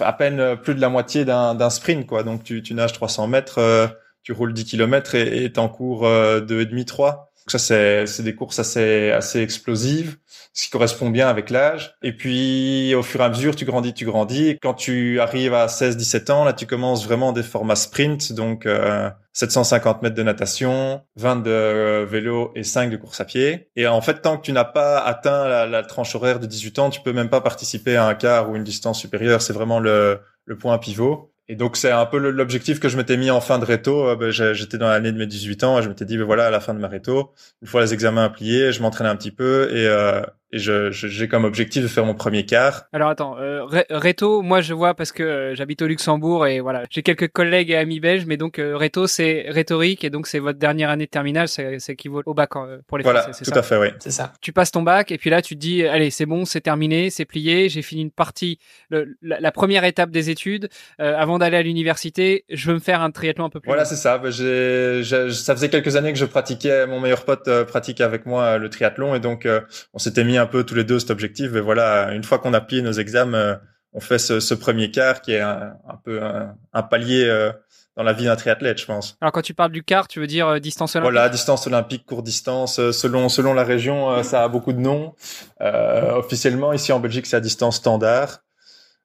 à 0.00 0.12
peine 0.12 0.40
euh, 0.40 0.56
plus 0.56 0.74
de 0.74 0.80
la 0.80 0.88
moitié 0.88 1.24
d'un 1.24 1.70
sprint, 1.70 2.06
quoi. 2.06 2.22
Donc 2.22 2.44
tu, 2.44 2.62
tu 2.62 2.74
nages 2.74 2.92
300 2.92 3.26
mètres, 3.28 3.58
euh, 3.58 3.86
tu 4.22 4.32
roules 4.32 4.52
10 4.52 4.64
km 4.64 5.14
et 5.14 5.52
t'es 5.52 5.58
en 5.58 5.68
cours 5.68 6.06
euh, 6.06 6.40
2,5-3 6.40 7.28
ça, 7.50 7.58
c'est 8.06 8.22
des 8.22 8.34
courses 8.34 8.58
assez 8.58 9.10
assez 9.10 9.40
explosives, 9.40 10.16
ce 10.52 10.64
qui 10.64 10.70
correspond 10.70 11.10
bien 11.10 11.28
avec 11.28 11.50
l'âge. 11.50 11.96
Et 12.02 12.12
puis 12.12 12.94
au 12.94 13.02
fur 13.02 13.20
et 13.20 13.24
à 13.24 13.28
mesure, 13.28 13.56
tu 13.56 13.64
grandis, 13.64 13.94
tu 13.94 14.04
grandis. 14.04 14.58
Quand 14.60 14.74
tu 14.74 15.20
arrives 15.20 15.54
à 15.54 15.66
16-17 15.66 16.32
ans, 16.32 16.44
là, 16.44 16.52
tu 16.52 16.66
commences 16.66 17.04
vraiment 17.04 17.32
des 17.32 17.42
formats 17.42 17.76
sprint, 17.76 18.32
donc 18.32 18.66
euh, 18.66 19.10
750 19.32 20.02
mètres 20.02 20.16
de 20.16 20.22
natation, 20.22 21.02
20 21.16 21.36
de 21.36 22.04
vélo 22.04 22.52
et 22.54 22.64
5 22.64 22.90
de 22.90 22.96
course 22.96 23.20
à 23.20 23.24
pied. 23.24 23.70
Et 23.76 23.86
en 23.86 24.00
fait, 24.00 24.20
tant 24.20 24.36
que 24.36 24.42
tu 24.42 24.52
n'as 24.52 24.64
pas 24.64 24.98
atteint 24.98 25.46
la, 25.48 25.66
la, 25.66 25.82
tranche 25.82 26.14
horaire 26.14 26.40
de 26.40 26.46
18 26.46 26.78
ans, 26.80 26.90
tu 26.90 27.00
peux 27.00 27.12
même 27.12 27.30
pas 27.30 27.40
participer 27.40 27.96
à 27.96 28.06
un 28.06 28.14
quart 28.14 28.50
ou 28.50 28.56
une 28.56 28.64
distance 28.64 29.00
supérieure. 29.00 29.40
C'est 29.42 29.52
vraiment 29.52 29.78
le, 29.78 30.20
le 30.44 30.58
point 30.58 30.76
pivot. 30.78 31.32
Et 31.50 31.56
donc 31.56 31.76
c'est 31.76 31.90
un 31.90 32.04
peu 32.04 32.18
l'objectif 32.18 32.78
que 32.78 32.88
je 32.88 32.96
m'étais 32.98 33.16
mis 33.16 33.30
en 33.30 33.40
fin 33.40 33.58
de 33.58 33.64
réto. 33.64 34.08
Euh, 34.08 34.16
ben, 34.16 34.30
j'étais 34.30 34.76
dans 34.76 34.88
l'année 34.88 35.12
de 35.12 35.18
mes 35.18 35.26
18 35.26 35.64
ans 35.64 35.78
et 35.78 35.82
je 35.82 35.88
m'étais 35.88 36.04
dit 36.04 36.18
ben 36.18 36.24
voilà 36.24 36.46
à 36.46 36.50
la 36.50 36.60
fin 36.60 36.74
de 36.74 36.78
ma 36.78 36.88
réto, 36.88 37.32
une 37.62 37.68
fois 37.68 37.80
les 37.80 37.94
examens 37.94 38.28
pliés, 38.28 38.72
je 38.72 38.82
m'entraînais 38.82 39.10
un 39.10 39.16
petit 39.16 39.30
peu 39.30 39.68
et 39.74 39.86
euh, 39.86 40.22
et 40.50 40.58
je 40.58 40.90
j'ai 40.90 41.28
comme 41.28 41.44
objectif 41.44 41.82
de 41.82 41.88
faire 41.88 42.04
mon 42.04 42.14
premier 42.14 42.46
quart. 42.46 42.84
Alors 42.92 43.10
attends, 43.10 43.36
euh, 43.38 43.64
Reto, 43.90 44.40
moi 44.40 44.60
je 44.60 44.72
vois 44.72 44.94
parce 44.94 45.12
que 45.12 45.22
euh, 45.22 45.54
j'habite 45.54 45.82
au 45.82 45.86
Luxembourg 45.86 46.46
et 46.46 46.60
voilà, 46.60 46.84
j'ai 46.90 47.02
quelques 47.02 47.28
collègues 47.28 47.70
et 47.70 47.76
amis 47.76 48.00
belges, 48.00 48.24
mais 48.26 48.38
donc 48.38 48.58
euh, 48.58 48.76
Reto 48.76 49.06
c'est 49.06 49.46
rhétorique 49.48 50.04
et 50.04 50.10
donc 50.10 50.26
c'est 50.26 50.38
votre 50.38 50.58
dernière 50.58 50.88
année 50.88 51.04
de 51.04 51.10
terminale, 51.10 51.48
c'est 51.48 51.78
équivaut 51.88 52.22
au 52.24 52.32
bac 52.32 52.56
euh, 52.56 52.78
pour 52.86 52.96
les 52.96 53.04
voilà, 53.04 53.22
Français, 53.22 53.44
tout 53.44 53.50
ça 53.50 53.58
à 53.58 53.62
fait, 53.62 53.76
oui. 53.76 53.88
C'est 53.98 54.10
ça. 54.10 54.32
Tu 54.40 54.52
passes 54.52 54.70
ton 54.70 54.82
bac 54.82 55.12
et 55.12 55.18
puis 55.18 55.28
là 55.28 55.42
tu 55.42 55.54
te 55.54 55.60
dis 55.60 55.84
allez 55.86 56.10
c'est 56.10 56.26
bon, 56.26 56.46
c'est 56.46 56.62
terminé, 56.62 57.10
c'est 57.10 57.26
plié, 57.26 57.68
j'ai 57.68 57.82
fini 57.82 58.02
une 58.02 58.10
partie, 58.10 58.58
le, 58.88 59.16
la, 59.20 59.40
la, 59.40 59.52
première 59.52 59.84
étape 59.84 60.10
des 60.10 60.30
études. 60.30 60.68
avant 60.98 61.38
d'aller 61.38 61.58
à 61.58 61.62
l'université, 61.62 62.44
je 62.48 62.68
veux 62.68 62.74
me 62.74 62.80
faire 62.80 63.02
un 63.02 63.10
triathlon 63.10 63.44
un 63.44 63.50
peu 63.50 63.60
plus. 63.60 63.68
Voilà 63.68 63.84
c'est 63.84 63.96
ça. 63.96 64.20
J'ai, 64.30 65.02
ça 65.04 65.54
faisait 65.54 65.68
quelques 65.68 65.96
années 65.96 66.12
que 66.12 66.18
je 66.18 66.24
pratiquais, 66.24 66.86
mon 66.86 67.00
meilleur 67.00 67.24
pote 67.24 67.48
pratiquait 67.64 68.04
avec 68.04 68.24
moi 68.24 68.56
le 68.56 68.70
triathlon 68.70 69.14
et 69.14 69.20
donc 69.20 69.46
on 69.92 69.98
s'était 69.98 70.24
mis 70.24 70.37
un 70.38 70.46
peu 70.46 70.64
tous 70.64 70.74
les 70.74 70.84
deux 70.84 71.10
objectif. 71.10 71.54
Et 71.54 71.60
voilà, 71.60 72.12
une 72.12 72.24
fois 72.24 72.38
qu'on 72.38 72.54
a 72.54 72.60
plié 72.60 72.82
nos 72.82 72.92
examens, 72.92 73.38
euh, 73.38 73.56
on 73.92 74.00
fait 74.00 74.18
ce, 74.18 74.40
ce, 74.40 74.54
premier 74.54 74.90
quart 74.90 75.22
qui 75.22 75.32
est 75.32 75.40
un, 75.40 75.74
un 75.88 75.96
peu 76.02 76.22
un, 76.22 76.54
un, 76.72 76.82
palier 76.82 77.24
euh, 77.24 77.52
dans 77.96 78.02
la 78.02 78.12
vie 78.12 78.24
d'un 78.24 78.36
triathlète, 78.36 78.78
je 78.78 78.86
pense. 78.86 79.16
Alors 79.20 79.32
quand 79.32 79.42
tu 79.42 79.54
parles 79.54 79.72
du 79.72 79.82
quart, 79.82 80.08
tu 80.08 80.20
veux 80.20 80.26
dire 80.26 80.46
euh, 80.48 80.58
distance 80.58 80.94
olympique? 80.96 81.12
Voilà, 81.12 81.28
distance 81.28 81.66
olympique, 81.66 82.04
court 82.06 82.22
distance. 82.22 82.76
selon 82.92 83.28
selon 83.28 83.54
la 83.54 83.64
région, 83.64 84.22
ça 84.22 84.44
a 84.44 84.48
beaucoup 84.48 84.72
de 84.72 84.80
noms. 84.80 85.14
Officiellement, 85.60 86.72
ici 86.72 86.92
en 86.92 87.00
Belgique, 87.00 87.26
c'est 87.26 87.36
à 87.36 87.40
distance 87.40 87.76
standard, 87.76 88.42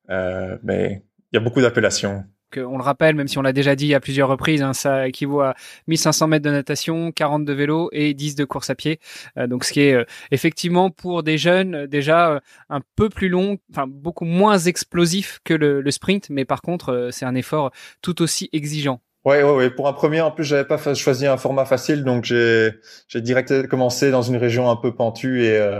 mais 0.09 1.03
il 1.31 1.35
y 1.35 1.37
a 1.37 1.39
beaucoup 1.39 1.61
d'appellations 1.61 2.25
on 2.57 2.77
le 2.77 2.83
rappelle, 2.83 3.15
même 3.15 3.27
si 3.27 3.37
on 3.37 3.41
l'a 3.41 3.53
déjà 3.53 3.75
dit 3.75 3.93
à 3.93 3.99
plusieurs 3.99 4.29
reprises, 4.29 4.61
hein, 4.61 4.73
ça 4.73 5.07
équivaut 5.07 5.41
à 5.41 5.55
1500 5.87 6.27
mètres 6.27 6.45
de 6.45 6.51
natation, 6.51 7.11
40 7.11 7.45
de 7.45 7.53
vélo 7.53 7.89
et 7.91 8.13
10 8.13 8.35
de 8.35 8.45
course 8.45 8.69
à 8.69 8.75
pied. 8.75 8.99
Euh, 9.37 9.47
donc 9.47 9.63
ce 9.63 9.73
qui 9.73 9.81
est 9.81 9.93
euh, 9.93 10.05
effectivement 10.31 10.89
pour 10.89 11.23
des 11.23 11.37
jeunes 11.37 11.87
déjà 11.87 12.31
euh, 12.31 12.39
un 12.69 12.81
peu 12.95 13.09
plus 13.09 13.29
long, 13.29 13.57
enfin 13.71 13.85
beaucoup 13.87 14.25
moins 14.25 14.57
explosif 14.57 15.39
que 15.43 15.53
le, 15.53 15.83
sprint, 15.91 16.29
mais 16.29 16.45
par 16.45 16.61
contre 16.61 17.09
c'est 17.11 17.25
un 17.25 17.35
effort 17.35 17.71
tout 18.01 18.21
aussi 18.21 18.49
exigeant. 18.51 19.01
Ouais, 19.25 19.41
ouais, 19.41 19.55
ouais. 19.55 19.69
Pour 19.69 19.87
un 19.87 19.93
premier, 19.93 20.19
en 20.19 20.31
plus, 20.31 20.43
j'avais 20.43 20.65
pas 20.65 20.77
choisi 20.95 21.27
un 21.27 21.37
format 21.37 21.63
facile, 21.63 22.03
donc 22.03 22.25
j'ai 22.25 22.71
j'ai 23.07 23.21
direct 23.21 23.67
commencé 23.67 24.11
dans 24.11 24.21
une 24.21 24.35
région 24.35 24.69
un 24.69 24.75
peu 24.75 24.93
pentue 24.93 25.45
et 25.45 25.79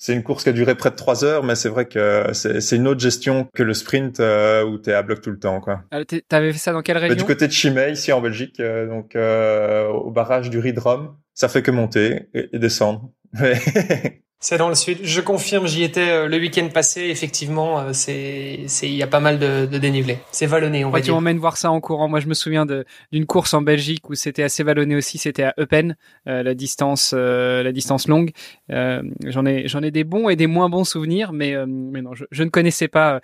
c'est 0.00 0.14
une 0.14 0.22
course 0.22 0.44
qui 0.44 0.48
a 0.48 0.52
duré 0.52 0.76
près 0.76 0.90
de 0.90 0.94
trois 0.94 1.24
heures, 1.24 1.42
mais 1.42 1.56
c'est 1.56 1.68
vrai 1.68 1.86
que 1.86 2.30
c'est 2.32 2.76
une 2.76 2.86
autre 2.86 3.00
gestion 3.00 3.48
que 3.52 3.64
le 3.64 3.74
sprint 3.74 4.20
euh, 4.20 4.62
où 4.64 4.78
tu 4.78 4.90
es 4.90 4.92
à 4.92 5.02
bloc 5.02 5.20
tout 5.20 5.32
le 5.32 5.40
temps. 5.40 5.60
quoi. 5.60 5.82
Euh, 5.92 6.04
T'avais 6.28 6.52
fait 6.52 6.58
ça 6.58 6.72
dans 6.72 6.82
quelle 6.82 6.98
région 6.98 7.16
Du 7.16 7.24
côté 7.24 7.48
de 7.48 7.52
Chimay, 7.52 7.92
ici 7.92 8.12
en 8.12 8.20
Belgique, 8.20 8.60
euh, 8.60 8.86
donc 8.86 9.16
euh, 9.16 9.88
au 9.88 10.12
barrage 10.12 10.50
du 10.50 10.60
Ridrom. 10.60 11.16
Ça 11.34 11.48
fait 11.48 11.62
que 11.62 11.72
monter 11.72 12.28
et, 12.32 12.48
et 12.52 12.58
descendre. 12.60 13.10
C'est 14.40 14.56
dans 14.56 14.68
le 14.68 14.76
sud. 14.76 14.98
Je 15.02 15.20
confirme, 15.20 15.66
j'y 15.66 15.82
étais 15.82 16.10
euh, 16.10 16.28
le 16.28 16.38
week-end 16.38 16.68
passé. 16.72 17.02
Effectivement, 17.02 17.80
euh, 17.80 17.92
c'est, 17.92 18.60
c'est, 18.68 18.86
il 18.86 18.94
y 18.94 19.02
a 19.02 19.08
pas 19.08 19.18
mal 19.18 19.40
de, 19.40 19.66
de 19.66 19.78
dénivelé. 19.78 20.18
C'est 20.30 20.46
vallonné, 20.46 20.84
on 20.84 20.90
va 20.90 20.94
ouais, 20.94 21.00
dire. 21.00 21.12
Tu 21.12 21.14
m'emmènes 21.14 21.38
voir 21.38 21.56
ça 21.56 21.72
en 21.72 21.80
courant. 21.80 22.08
Moi, 22.08 22.20
je 22.20 22.28
me 22.28 22.34
souviens 22.34 22.64
d'une 23.10 23.26
course 23.26 23.52
en 23.52 23.62
Belgique 23.62 24.08
où 24.08 24.14
c'était 24.14 24.44
assez 24.44 24.62
vallonné 24.62 24.94
aussi. 24.94 25.18
C'était 25.18 25.42
à 25.42 25.54
Eupen, 25.58 25.96
euh, 26.28 26.44
la 26.44 26.54
distance, 26.54 27.14
euh, 27.16 27.64
la 27.64 27.72
distance 27.72 28.06
longue. 28.06 28.30
Euh, 28.70 29.02
j'en 29.26 29.44
ai, 29.44 29.66
j'en 29.66 29.82
ai 29.82 29.90
des 29.90 30.04
bons 30.04 30.28
et 30.28 30.36
des 30.36 30.46
moins 30.46 30.68
bons 30.68 30.84
souvenirs, 30.84 31.32
mais, 31.32 31.56
mais 31.66 32.00
non, 32.00 32.14
je, 32.14 32.24
je, 32.30 32.44
ne 32.44 32.48
connaissais 32.48 32.88
pas 32.88 33.20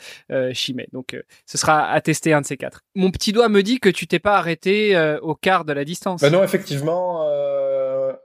Chimay. 0.52 0.88
Donc, 0.92 1.16
ce 1.46 1.58
sera 1.58 1.90
à 1.90 2.00
tester 2.00 2.32
un 2.32 2.40
de 2.40 2.46
ces 2.46 2.56
quatre. 2.56 2.80
Mon 2.96 3.12
petit 3.12 3.30
doigt 3.30 3.48
me 3.48 3.62
dit 3.62 3.78
que 3.78 3.88
tu 3.88 4.08
t'es 4.08 4.18
pas 4.18 4.36
arrêté 4.36 4.98
au 5.22 5.36
quart 5.36 5.64
de 5.64 5.72
la 5.72 5.84
distance. 5.84 6.22
Ben 6.22 6.30
non, 6.30 6.42
effectivement. 6.42 7.24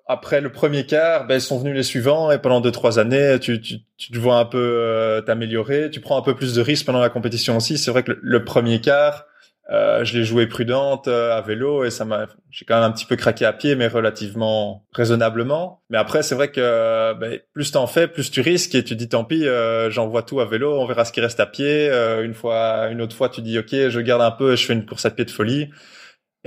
Après 0.07 0.41
le 0.41 0.51
premier 0.51 0.85
quart, 0.85 1.27
ben, 1.27 1.39
sont 1.39 1.59
venus 1.59 1.75
les 1.75 1.83
suivants 1.83 2.31
et 2.31 2.39
pendant 2.39 2.61
deux 2.61 2.71
trois 2.71 2.99
années, 2.99 3.37
tu, 3.39 3.61
tu, 3.61 3.77
tu 3.97 4.11
te 4.11 4.17
vois 4.17 4.37
un 4.37 4.45
peu 4.45 4.57
euh, 4.57 5.21
t'améliorer, 5.21 5.89
tu 5.89 5.99
prends 5.99 6.17
un 6.17 6.21
peu 6.21 6.35
plus 6.35 6.55
de 6.55 6.61
risques 6.61 6.85
pendant 6.85 7.01
la 7.01 7.09
compétition 7.09 7.57
aussi. 7.57 7.77
C'est 7.77 7.91
vrai 7.91 8.03
que 8.03 8.11
le, 8.11 8.19
le 8.21 8.43
premier 8.43 8.81
quart, 8.81 9.25
euh, 9.71 10.03
je 10.03 10.17
l'ai 10.17 10.23
joué 10.23 10.47
prudente 10.47 11.07
euh, 11.07 11.37
à 11.37 11.41
vélo 11.41 11.83
et 11.83 11.91
ça 11.91 12.03
m'a, 12.03 12.25
j'ai 12.49 12.65
quand 12.65 12.73
même 12.73 12.89
un 12.89 12.91
petit 12.91 13.05
peu 13.05 13.15
craqué 13.15 13.45
à 13.45 13.53
pied, 13.53 13.75
mais 13.75 13.87
relativement 13.87 14.83
raisonnablement. 14.93 15.83
Mais 15.91 15.99
après, 15.99 16.23
c'est 16.23 16.33
vrai 16.33 16.49
que 16.49 17.13
ben, 17.13 17.39
plus 17.53 17.71
t'en 17.71 17.85
fais, 17.85 18.07
plus 18.07 18.31
tu 18.31 18.41
risques 18.41 18.73
et 18.73 18.83
tu 18.83 18.95
dis 18.95 19.09
tant 19.09 19.23
pis, 19.23 19.47
euh, 19.47 19.91
j'envoie 19.91 20.23
tout 20.23 20.39
à 20.39 20.45
vélo, 20.45 20.79
on 20.79 20.87
verra 20.87 21.05
ce 21.05 21.11
qui 21.11 21.21
reste 21.21 21.39
à 21.39 21.45
pied. 21.45 21.87
Euh, 21.89 22.23
une 22.23 22.33
fois, 22.33 22.87
une 22.89 22.99
autre 22.99 23.15
fois, 23.15 23.29
tu 23.29 23.43
dis 23.43 23.59
ok, 23.59 23.89
je 23.89 23.99
garde 23.99 24.23
un 24.23 24.31
peu 24.31 24.53
et 24.53 24.57
je 24.57 24.65
fais 24.65 24.73
une 24.73 24.87
course 24.87 25.05
à 25.05 25.11
pied 25.11 25.25
de 25.25 25.31
folie. 25.31 25.69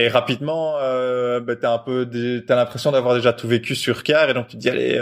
Et 0.02 0.08
rapidement, 0.08 0.78
euh, 0.78 1.40
ben, 1.40 1.56
t'as 1.56 1.72
un 1.72 1.78
peu, 1.78 2.08
t'as 2.46 2.56
l'impression 2.56 2.90
d'avoir 2.90 3.14
déjà 3.14 3.32
tout 3.32 3.46
vécu 3.46 3.74
sur 3.74 4.02
quart 4.02 4.28
et 4.28 4.34
donc 4.34 4.48
tu 4.48 4.56
te 4.56 4.62
dis 4.62 4.68
allez 4.68 5.00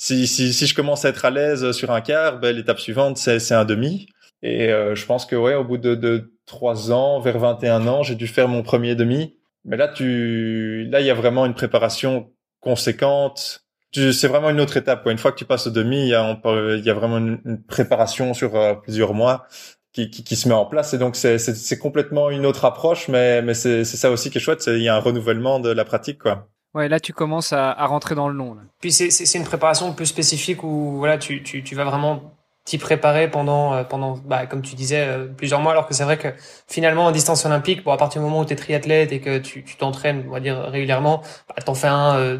si, 0.00 0.26
si, 0.26 0.54
si 0.54 0.66
je 0.66 0.74
commence 0.74 1.04
à 1.04 1.10
être 1.10 1.26
à 1.26 1.30
l'aise 1.30 1.72
sur 1.72 1.90
un 1.90 2.00
quart, 2.00 2.40
ben, 2.40 2.56
l'étape 2.56 2.80
suivante, 2.80 3.18
c'est 3.18 3.52
un 3.52 3.66
demi. 3.66 4.08
Et 4.42 4.72
euh, 4.72 4.94
je 4.94 5.04
pense 5.04 5.26
que 5.26 5.36
ouais, 5.36 5.54
au 5.54 5.62
bout 5.62 5.76
de, 5.76 5.94
de 5.94 6.32
3 6.46 6.90
ans, 6.90 7.20
vers 7.20 7.38
21 7.38 7.86
ans, 7.86 8.02
j'ai 8.02 8.14
dû 8.14 8.26
faire 8.26 8.48
mon 8.48 8.62
premier 8.62 8.94
demi. 8.94 9.36
Mais 9.66 9.76
là, 9.76 9.88
tu, 9.88 10.88
là, 10.90 11.00
il 11.00 11.06
y 11.06 11.10
a 11.10 11.14
vraiment 11.14 11.44
une 11.44 11.52
préparation 11.52 12.32
conséquente. 12.60 13.66
C'est 13.92 14.28
vraiment 14.28 14.48
une 14.48 14.60
autre 14.62 14.78
étape. 14.78 15.02
Quoi. 15.02 15.12
Une 15.12 15.18
fois 15.18 15.32
que 15.32 15.38
tu 15.38 15.44
passes 15.44 15.66
au 15.66 15.70
demi, 15.70 16.00
il 16.00 16.08
y 16.08 16.14
a, 16.14 16.40
il 16.46 16.82
y 16.82 16.88
a 16.88 16.94
vraiment 16.94 17.18
une, 17.18 17.38
une 17.44 17.62
préparation 17.62 18.32
sur 18.32 18.56
euh, 18.56 18.74
plusieurs 18.76 19.12
mois 19.12 19.46
qui, 19.92 20.10
qui, 20.10 20.24
qui, 20.24 20.36
se 20.36 20.48
met 20.48 20.54
en 20.54 20.66
place. 20.66 20.94
Et 20.94 20.98
donc, 20.98 21.16
c'est 21.16 21.78
complètement 21.78 22.30
une 22.30 22.46
autre 22.46 22.64
approche, 22.64 23.08
mais, 23.08 23.42
mais 23.42 23.54
c'est 23.54 23.84
ça 23.84 24.10
aussi 24.10 24.30
qui 24.30 24.38
est 24.38 24.40
chouette. 24.40 24.64
Il 24.66 24.82
y 24.82 24.88
a 24.88 24.94
un 24.94 25.00
renouvellement 25.00 25.60
de 25.60 25.70
la 25.70 25.84
pratique, 25.84 26.18
quoi. 26.18 26.48
Ouais, 26.74 26.88
là 26.88 27.00
tu 27.00 27.12
commences 27.12 27.52
à, 27.52 27.72
à 27.72 27.86
rentrer 27.86 28.14
dans 28.14 28.28
le 28.28 28.34
long. 28.34 28.54
Là. 28.54 28.60
Puis 28.80 28.92
c'est 28.92 29.38
une 29.38 29.44
préparation 29.44 29.92
plus 29.92 30.06
spécifique 30.06 30.62
où 30.62 30.98
voilà 30.98 31.18
tu, 31.18 31.42
tu, 31.42 31.64
tu 31.64 31.74
vas 31.74 31.84
vraiment 31.84 32.36
t'y 32.64 32.78
préparer 32.78 33.28
pendant 33.28 33.74
euh, 33.74 33.82
pendant 33.82 34.18
bah, 34.18 34.46
comme 34.46 34.62
tu 34.62 34.76
disais 34.76 35.00
euh, 35.00 35.26
plusieurs 35.26 35.60
mois 35.60 35.72
alors 35.72 35.88
que 35.88 35.94
c'est 35.94 36.04
vrai 36.04 36.18
que 36.18 36.28
finalement 36.68 37.06
en 37.06 37.10
distance 37.10 37.44
olympique 37.44 37.82
bon 37.82 37.90
à 37.90 37.96
partir 37.96 38.20
du 38.20 38.28
moment 38.28 38.40
où 38.42 38.44
tu 38.44 38.52
es 38.52 38.56
triathlète 38.56 39.10
et 39.10 39.20
que 39.20 39.38
tu 39.38 39.64
t'entraînes 39.78 40.24
on 40.28 40.30
va 40.30 40.40
dire 40.40 40.60
régulièrement 40.68 41.22
bah, 41.48 41.56
t'en 41.64 41.74
fais 41.74 41.88
un 41.88 42.16
euh, 42.16 42.38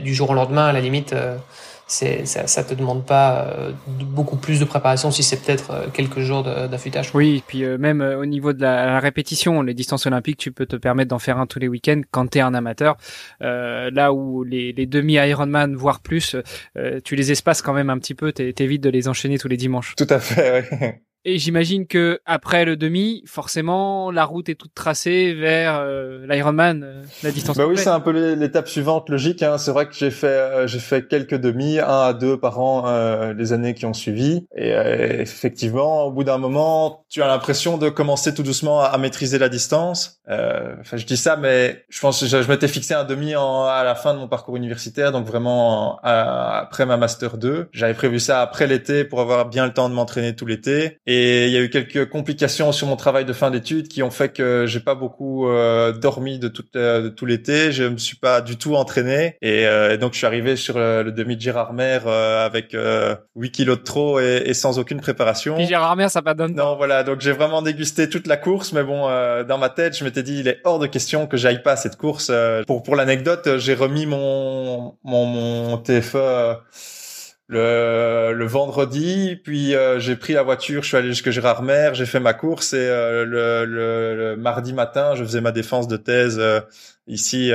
du 0.00 0.14
jour 0.14 0.28
au 0.30 0.34
lendemain 0.34 0.66
à 0.66 0.72
la 0.72 0.80
limite 0.80 1.14
c'est 1.14 1.71
ça, 1.92 2.46
ça 2.46 2.64
te 2.64 2.74
demande 2.74 3.04
pas 3.04 3.44
euh, 3.44 3.72
beaucoup 3.86 4.36
plus 4.36 4.58
de 4.58 4.64
préparation 4.64 5.10
si 5.10 5.22
c'est 5.22 5.36
peut-être 5.36 5.70
euh, 5.70 5.86
quelques 5.92 6.20
jours 6.20 6.42
d'affûtage. 6.42 7.10
Oui, 7.14 7.36
et 7.36 7.42
puis 7.46 7.64
euh, 7.64 7.76
même 7.78 8.00
au 8.00 8.24
niveau 8.24 8.52
de 8.52 8.62
la, 8.62 8.86
la, 8.86 9.00
répétition, 9.00 9.62
les 9.62 9.74
distances 9.74 10.06
olympiques, 10.06 10.38
tu 10.38 10.52
peux 10.52 10.66
te 10.66 10.76
permettre 10.76 11.10
d'en 11.10 11.18
faire 11.18 11.38
un 11.38 11.46
tous 11.46 11.58
les 11.58 11.68
week-ends 11.68 12.00
quand 12.10 12.28
tu 12.28 12.38
es 12.38 12.40
un 12.40 12.54
amateur. 12.54 12.96
là 13.40 14.12
où 14.12 14.42
les, 14.44 14.72
les 14.72 14.86
demi 14.86 15.14
Ironman 15.14 15.76
voire 15.76 16.00
plus, 16.00 16.36
tu 17.04 17.16
les 17.16 17.32
espaces 17.32 17.62
quand 17.62 17.74
même 17.74 17.90
un 17.90 17.98
petit 17.98 18.14
peu, 18.14 18.32
t'évites 18.32 18.82
de 18.82 18.90
les 18.90 19.08
enchaîner 19.08 19.38
tous 19.38 19.48
les 19.48 19.56
dimanches. 19.56 19.94
Tout 19.96 20.06
à 20.08 20.18
fait. 20.18 21.02
Oui. 21.11 21.11
Et 21.24 21.38
j'imagine 21.38 21.86
que 21.86 22.20
après 22.26 22.64
le 22.64 22.76
demi, 22.76 23.22
forcément, 23.26 24.10
la 24.10 24.24
route 24.24 24.48
est 24.48 24.56
toute 24.56 24.74
tracée 24.74 25.34
vers 25.34 25.78
euh, 25.78 26.26
l'Ironman, 26.28 26.82
euh, 26.82 27.02
la 27.22 27.30
distance. 27.30 27.56
Bah 27.56 27.66
oui, 27.66 27.78
c'est 27.78 27.90
un 27.90 28.00
peu 28.00 28.10
l'étape 28.34 28.68
suivante 28.68 29.08
logique. 29.08 29.42
Hein. 29.42 29.56
C'est 29.56 29.70
vrai 29.70 29.86
que 29.86 29.94
j'ai 29.94 30.10
fait 30.10 30.26
euh, 30.26 30.66
j'ai 30.66 30.80
fait 30.80 31.06
quelques 31.06 31.36
demi, 31.36 31.78
un 31.78 31.86
à 31.86 32.12
deux 32.12 32.38
par 32.38 32.58
an 32.58 32.84
euh, 32.86 33.34
les 33.34 33.52
années 33.52 33.74
qui 33.74 33.86
ont 33.86 33.94
suivi. 33.94 34.46
Et 34.56 34.72
euh, 34.72 35.20
effectivement, 35.20 36.06
au 36.06 36.10
bout 36.10 36.24
d'un 36.24 36.38
moment, 36.38 37.04
tu 37.08 37.22
as 37.22 37.28
l'impression 37.28 37.78
de 37.78 37.88
commencer 37.88 38.34
tout 38.34 38.42
doucement 38.42 38.80
à, 38.80 38.86
à 38.86 38.98
maîtriser 38.98 39.38
la 39.38 39.48
distance. 39.48 40.18
Enfin, 40.28 40.96
je 40.96 41.04
dis 41.04 41.16
ça, 41.16 41.36
mais 41.36 41.84
je 41.88 42.00
pense 42.00 42.20
que 42.20 42.26
je, 42.26 42.42
je 42.42 42.48
m'étais 42.48 42.68
fixé 42.68 42.94
un 42.94 43.04
demi 43.04 43.36
en, 43.36 43.64
à 43.64 43.84
la 43.84 43.94
fin 43.94 44.14
de 44.14 44.18
mon 44.18 44.28
parcours 44.28 44.56
universitaire, 44.56 45.12
donc 45.12 45.26
vraiment 45.26 45.98
à, 46.02 46.58
après 46.58 46.86
ma 46.86 46.96
master 46.96 47.36
2. 47.36 47.68
J'avais 47.72 47.94
prévu 47.94 48.18
ça 48.18 48.40
après 48.40 48.66
l'été 48.66 49.04
pour 49.04 49.20
avoir 49.20 49.46
bien 49.48 49.66
le 49.66 49.74
temps 49.74 49.90
de 49.90 49.94
m'entraîner 49.94 50.34
tout 50.34 50.46
l'été. 50.46 50.98
Et 51.06 51.11
il 51.12 51.50
y 51.50 51.56
a 51.56 51.60
eu 51.60 51.70
quelques 51.70 52.08
complications 52.08 52.72
sur 52.72 52.86
mon 52.86 52.96
travail 52.96 53.24
de 53.24 53.32
fin 53.32 53.50
d'études 53.50 53.88
qui 53.88 54.02
ont 54.02 54.10
fait 54.10 54.30
que 54.30 54.66
j'ai 54.66 54.80
pas 54.80 54.94
beaucoup 54.94 55.48
euh, 55.48 55.92
dormi 55.92 56.38
de, 56.38 56.48
toute, 56.48 56.76
euh, 56.76 57.02
de 57.02 57.08
tout 57.08 57.26
l'été. 57.26 57.72
Je 57.72 57.84
me 57.84 57.96
suis 57.96 58.16
pas 58.16 58.40
du 58.40 58.56
tout 58.56 58.74
entraîné 58.76 59.36
et, 59.42 59.66
euh, 59.66 59.94
et 59.94 59.98
donc 59.98 60.12
je 60.12 60.18
suis 60.18 60.26
arrivé 60.26 60.56
sur 60.56 60.78
le, 60.78 61.02
le 61.02 61.12
demi 61.12 61.36
de 61.36 61.40
Gérard 61.40 61.72
Mer 61.72 62.02
euh, 62.06 62.44
avec 62.46 62.76
8 63.36 63.50
kilos 63.50 63.78
de 63.78 63.82
trop 63.82 64.20
et, 64.20 64.42
et 64.46 64.54
sans 64.54 64.78
aucune 64.78 65.00
préparation. 65.00 65.56
Puis 65.56 65.66
Gérard 65.66 65.96
Mer, 65.96 66.10
ça 66.10 66.22
pas 66.22 66.34
donne. 66.34 66.54
Non, 66.54 66.76
voilà. 66.76 67.02
Donc 67.02 67.20
j'ai 67.20 67.32
vraiment 67.32 67.62
dégusté 67.62 68.08
toute 68.08 68.26
la 68.26 68.36
course, 68.36 68.72
mais 68.72 68.82
bon, 68.82 69.02
dans 69.44 69.58
ma 69.58 69.68
tête, 69.68 69.96
je 69.96 70.04
m'étais 70.04 70.22
dit 70.22 70.38
il 70.40 70.48
est 70.48 70.60
hors 70.64 70.78
de 70.78 70.86
question 70.86 71.26
que 71.26 71.36
j'aille 71.36 71.62
pas 71.62 71.72
à 71.72 71.76
cette 71.76 71.96
course. 71.96 72.30
pour 72.66 72.82
pour 72.82 72.96
l'anecdote, 72.96 73.58
j'ai 73.58 73.74
remis 73.74 74.06
mon 74.06 74.96
mon, 75.04 75.26
mon 75.26 75.78
TFE 75.78 76.16
le, 77.52 78.46
vendredi, 78.46 79.36
puis 79.36 79.74
euh, 79.74 79.98
j'ai 79.98 80.16
pris 80.16 80.32
la 80.32 80.42
voiture, 80.42 80.82
je 80.82 80.88
suis 80.88 80.96
allé 80.96 81.08
jusque 81.08 81.30
Gérard 81.30 81.62
Mer, 81.62 81.94
j'ai 81.94 82.06
fait 82.06 82.20
ma 82.20 82.34
course 82.34 82.72
et 82.72 82.78
euh, 82.78 83.24
le, 83.24 84.36
mardi 84.36 84.72
matin, 84.72 85.14
je 85.14 85.24
faisais 85.24 85.40
ma 85.40 85.52
défense 85.52 85.88
de 85.88 85.96
thèse 85.96 86.38
euh, 86.38 86.60
ici 87.06 87.52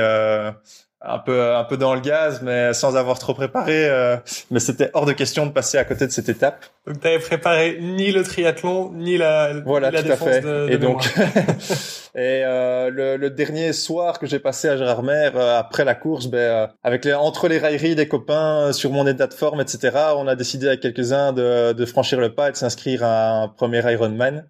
un 1.00 1.18
peu 1.18 1.54
un 1.54 1.64
peu 1.64 1.76
dans 1.76 1.94
le 1.94 2.00
gaz, 2.00 2.40
mais 2.42 2.72
sans 2.74 2.96
avoir 2.96 3.18
trop 3.18 3.34
préparé. 3.34 3.88
Euh, 3.88 4.16
mais 4.50 4.60
c'était 4.60 4.90
hors 4.94 5.06
de 5.06 5.12
question 5.12 5.46
de 5.46 5.52
passer 5.52 5.78
à 5.78 5.84
côté 5.84 6.06
de 6.06 6.12
cette 6.12 6.28
étape. 6.28 6.64
Donc 6.86 7.00
t'avais 7.00 7.18
préparé 7.18 7.78
ni 7.80 8.10
le 8.10 8.22
triathlon 8.24 8.92
ni 8.92 9.16
la 9.16 9.60
voilà 9.64 9.90
ni 9.90 9.96
la 9.96 10.02
tout 10.02 10.08
défense 10.08 10.28
à 10.28 10.32
fait. 10.32 10.40
de, 10.40 10.66
de 10.66 10.72
et 10.72 10.78
donc 10.78 11.04
et 12.14 12.42
euh, 12.44 12.90
le, 12.90 13.16
le, 13.16 13.30
dernier 13.30 13.72
soir 13.72 14.18
que 14.18 14.26
j'ai 14.26 14.38
passé 14.38 14.68
à 14.68 14.76
Gérardmer 14.76 15.30
euh, 15.34 15.58
après 15.58 15.84
la 15.84 15.94
course, 15.94 16.26
ben 16.26 16.38
euh, 16.38 16.66
avec 16.82 17.04
les 17.04 17.14
entre 17.14 17.46
les 17.46 17.58
railleries 17.58 17.94
des 17.94 18.08
copains 18.08 18.72
sur 18.72 18.90
mon 18.90 19.06
état 19.06 19.26
de 19.26 19.34
forme, 19.34 19.60
etc. 19.60 19.96
On 20.16 20.26
a 20.26 20.34
décidé 20.34 20.66
avec 20.66 20.80
quelques 20.80 21.12
uns 21.12 21.32
de, 21.32 21.72
de 21.72 21.84
franchir 21.86 22.18
le 22.18 22.34
pas 22.34 22.48
et 22.48 22.52
de 22.52 22.56
s'inscrire 22.56 23.04
à 23.04 23.42
un 23.42 23.48
premier 23.48 23.82
Ironman 23.92 24.48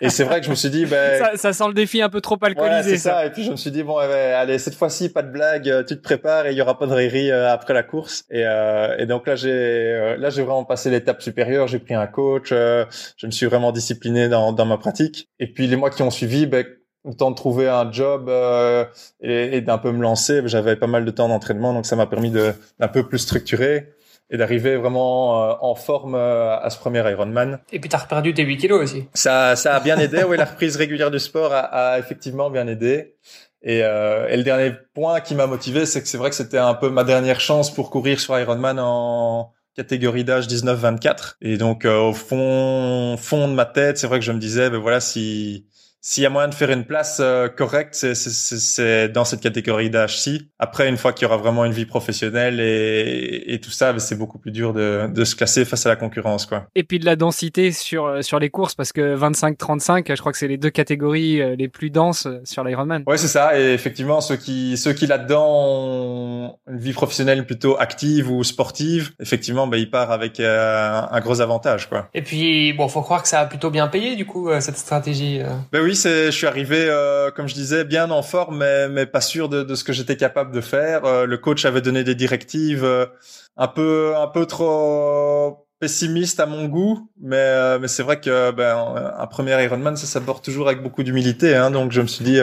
et 0.00 0.10
c'est 0.10 0.24
vrai 0.24 0.40
que 0.40 0.46
je 0.46 0.50
me 0.50 0.54
suis 0.54 0.70
dit, 0.70 0.86
ben, 0.86 1.18
ça, 1.18 1.36
ça, 1.36 1.52
sent 1.52 1.68
le 1.68 1.74
défi 1.74 2.00
un 2.00 2.08
peu 2.08 2.20
trop 2.20 2.38
alcoolisé. 2.40 2.68
Voilà, 2.68 2.82
c'est 2.82 2.98
ça. 2.98 3.14
ça. 3.14 3.26
Et 3.26 3.30
puis 3.30 3.44
je 3.44 3.50
me 3.50 3.56
suis 3.56 3.70
dit, 3.70 3.82
bon, 3.82 3.96
allez, 3.96 4.58
cette 4.58 4.74
fois-ci, 4.74 5.08
pas 5.08 5.22
de 5.22 5.30
blague, 5.30 5.68
euh, 5.68 5.82
tu 5.82 5.96
te 5.96 6.02
prépares 6.02 6.46
et 6.46 6.52
il 6.52 6.58
y 6.58 6.62
aura 6.62 6.78
pas 6.78 6.86
de 6.86 6.92
rairie 6.92 7.30
euh, 7.30 7.52
après 7.52 7.74
la 7.74 7.82
course. 7.82 8.24
Et, 8.30 8.44
euh, 8.44 8.96
et 8.98 9.06
donc 9.06 9.26
là, 9.26 9.34
j'ai 9.36 9.50
euh, 9.50 10.16
là 10.16 10.30
j'ai 10.30 10.42
vraiment 10.42 10.64
passé 10.64 10.90
l'étape 10.90 11.20
supérieure. 11.22 11.66
J'ai 11.66 11.78
pris 11.78 11.94
un 11.94 12.06
coach. 12.06 12.50
Euh, 12.52 12.84
je 13.16 13.26
me 13.26 13.32
suis 13.32 13.46
vraiment 13.46 13.72
discipliné 13.72 14.28
dans, 14.28 14.52
dans 14.52 14.66
ma 14.66 14.78
pratique. 14.78 15.28
Et 15.40 15.46
puis 15.46 15.66
les 15.66 15.76
mois 15.76 15.90
qui 15.90 16.02
ont 16.02 16.10
suivi, 16.10 16.46
ben, 16.46 16.64
le 17.04 17.14
temps 17.14 17.30
de 17.30 17.36
trouver 17.36 17.68
un 17.68 17.90
job 17.92 18.30
et, 19.20 19.56
et 19.56 19.60
d'un 19.60 19.76
peu 19.76 19.92
me 19.92 20.00
lancer. 20.00 20.40
J'avais 20.46 20.76
pas 20.76 20.86
mal 20.86 21.04
de 21.04 21.10
temps 21.10 21.28
d'entraînement, 21.28 21.74
donc 21.74 21.84
ça 21.84 21.96
m'a 21.96 22.06
permis 22.06 22.30
de 22.30 22.54
d'un 22.80 22.88
peu 22.88 23.06
plus 23.06 23.18
structurer 23.18 23.93
et 24.30 24.36
d'arriver 24.36 24.76
vraiment 24.76 25.50
euh, 25.50 25.54
en 25.60 25.74
forme 25.74 26.14
euh, 26.14 26.58
à 26.58 26.70
ce 26.70 26.78
premier 26.78 27.08
Ironman. 27.10 27.60
Et 27.72 27.78
puis 27.78 27.88
tu 27.88 27.96
as 27.96 28.00
perdu 28.00 28.34
tes 28.34 28.42
8 28.42 28.56
kilos 28.56 28.82
aussi. 28.82 29.06
Ça, 29.14 29.56
ça 29.56 29.76
a 29.76 29.80
bien 29.80 29.98
aidé, 29.98 30.24
oui, 30.28 30.36
la 30.36 30.46
reprise 30.46 30.76
régulière 30.76 31.10
du 31.10 31.18
sport 31.18 31.52
a, 31.52 31.60
a 31.60 31.98
effectivement 31.98 32.50
bien 32.50 32.66
aidé. 32.66 33.16
Et, 33.62 33.82
euh, 33.82 34.28
et, 34.28 34.36
le 34.36 34.42
dernier 34.42 34.72
point 34.92 35.20
qui 35.20 35.34
m'a 35.34 35.46
motivé, 35.46 35.86
c'est 35.86 36.02
que 36.02 36.08
c'est 36.08 36.18
vrai 36.18 36.28
que 36.28 36.36
c'était 36.36 36.58
un 36.58 36.74
peu 36.74 36.90
ma 36.90 37.02
dernière 37.02 37.40
chance 37.40 37.72
pour 37.72 37.90
courir 37.90 38.20
sur 38.20 38.38
Ironman 38.38 38.78
en 38.78 39.52
catégorie 39.74 40.22
d'âge 40.22 40.46
19-24. 40.48 41.36
Et 41.40 41.56
donc 41.56 41.86
euh, 41.86 41.98
au 41.98 42.12
fond, 42.12 43.16
fond 43.16 43.48
de 43.48 43.54
ma 43.54 43.64
tête, 43.64 43.96
c'est 43.96 44.06
vrai 44.06 44.18
que 44.18 44.24
je 44.24 44.32
me 44.32 44.38
disais, 44.38 44.68
ben 44.68 44.78
voilà, 44.78 45.00
si 45.00 45.66
s'il 46.06 46.22
y 46.22 46.26
a 46.26 46.30
moyen 46.30 46.48
de 46.48 46.54
faire 46.54 46.68
une 46.68 46.84
place 46.84 47.16
euh, 47.20 47.48
correcte, 47.48 47.94
c'est 47.94 49.08
dans 49.08 49.24
cette 49.24 49.40
catégorie 49.40 49.88
d'âge-ci. 49.88 50.50
Après, 50.58 50.86
une 50.86 50.98
fois 50.98 51.14
qu'il 51.14 51.26
y 51.26 51.26
aura 51.26 51.38
vraiment 51.38 51.64
une 51.64 51.72
vie 51.72 51.86
professionnelle 51.86 52.60
et, 52.60 53.44
et 53.46 53.58
tout 53.58 53.70
ça, 53.70 53.98
c'est 53.98 54.14
beaucoup 54.14 54.38
plus 54.38 54.50
dur 54.50 54.74
de, 54.74 55.08
de, 55.10 55.24
se 55.24 55.34
classer 55.34 55.64
face 55.64 55.86
à 55.86 55.88
la 55.88 55.96
concurrence, 55.96 56.44
quoi. 56.44 56.66
Et 56.74 56.84
puis 56.84 56.98
de 56.98 57.06
la 57.06 57.16
densité 57.16 57.72
sur 57.72 58.04
euh, 58.04 58.20
sur 58.20 58.38
les 58.38 58.50
courses, 58.50 58.74
parce 58.74 58.92
que 58.92 59.16
25-35, 59.16 60.14
je 60.14 60.20
crois 60.20 60.30
que 60.30 60.36
c'est 60.36 60.46
les 60.46 60.58
deux 60.58 60.68
catégories 60.68 61.40
euh, 61.40 61.56
les 61.56 61.68
plus 61.68 61.88
denses 61.88 62.28
sur 62.44 62.64
l'Ironman. 62.64 63.02
Ouais, 63.06 63.16
c'est 63.16 63.26
ça. 63.26 63.58
Et 63.58 63.72
effectivement, 63.72 64.20
ceux 64.20 64.36
qui 64.36 64.76
ceux 64.76 64.92
qui 64.92 65.06
là-dedans 65.06 65.46
ont 65.48 66.58
une 66.68 66.80
vie 66.80 66.92
professionnelle 66.92 67.46
plutôt 67.46 67.78
active 67.78 68.30
ou 68.30 68.44
sportive, 68.44 69.12
effectivement, 69.20 69.66
ben, 69.66 69.78
ils 69.78 69.90
partent 69.90 70.12
avec 70.12 70.38
un 70.38 71.20
gros 71.20 71.40
avantage, 71.40 71.88
quoi. 71.88 72.10
Et 72.12 72.20
puis, 72.20 72.74
bon, 72.74 72.88
faut 72.88 73.00
croire 73.00 73.22
que 73.22 73.28
ça 73.28 73.40
a 73.40 73.46
plutôt 73.46 73.70
bien 73.70 73.88
payé, 73.88 74.16
du 74.16 74.26
coup, 74.26 74.50
cette 74.60 74.76
stratégie. 74.76 75.40
Ben 75.72 75.82
oui, 75.82 75.93
c'est, 75.94 76.26
je 76.26 76.36
suis 76.36 76.46
arrivé, 76.46 76.86
euh, 76.88 77.30
comme 77.30 77.48
je 77.48 77.54
disais, 77.54 77.84
bien 77.84 78.10
en 78.10 78.22
forme, 78.22 78.64
mais, 78.88 79.06
pas 79.06 79.20
sûr 79.20 79.48
de, 79.48 79.74
ce 79.74 79.84
que 79.84 79.92
j'étais 79.92 80.16
capable 80.16 80.52
de 80.52 80.60
faire. 80.60 81.04
Euh, 81.04 81.26
le 81.26 81.38
coach 81.38 81.64
avait 81.64 81.80
donné 81.80 82.04
des 82.04 82.14
directives 82.14 82.84
euh, 82.84 83.06
un 83.56 83.68
peu, 83.68 84.14
un 84.16 84.26
peu 84.26 84.46
trop 84.46 85.66
pessimistes 85.80 86.40
à 86.40 86.46
mon 86.46 86.66
goût, 86.66 87.10
mais, 87.20 87.76
c'est 87.88 88.02
vrai 88.02 88.20
que 88.20 88.50
ben, 88.52 89.12
un 89.18 89.26
premier 89.26 89.62
Ironman, 89.62 89.96
ça 89.96 90.06
s'aborde 90.06 90.42
toujours 90.42 90.68
avec 90.68 90.82
beaucoup 90.82 91.02
d'humilité. 91.02 91.54
Hein, 91.54 91.70
donc 91.70 91.92
je 91.92 92.00
me 92.00 92.06
suis 92.06 92.24
dit, 92.24 92.40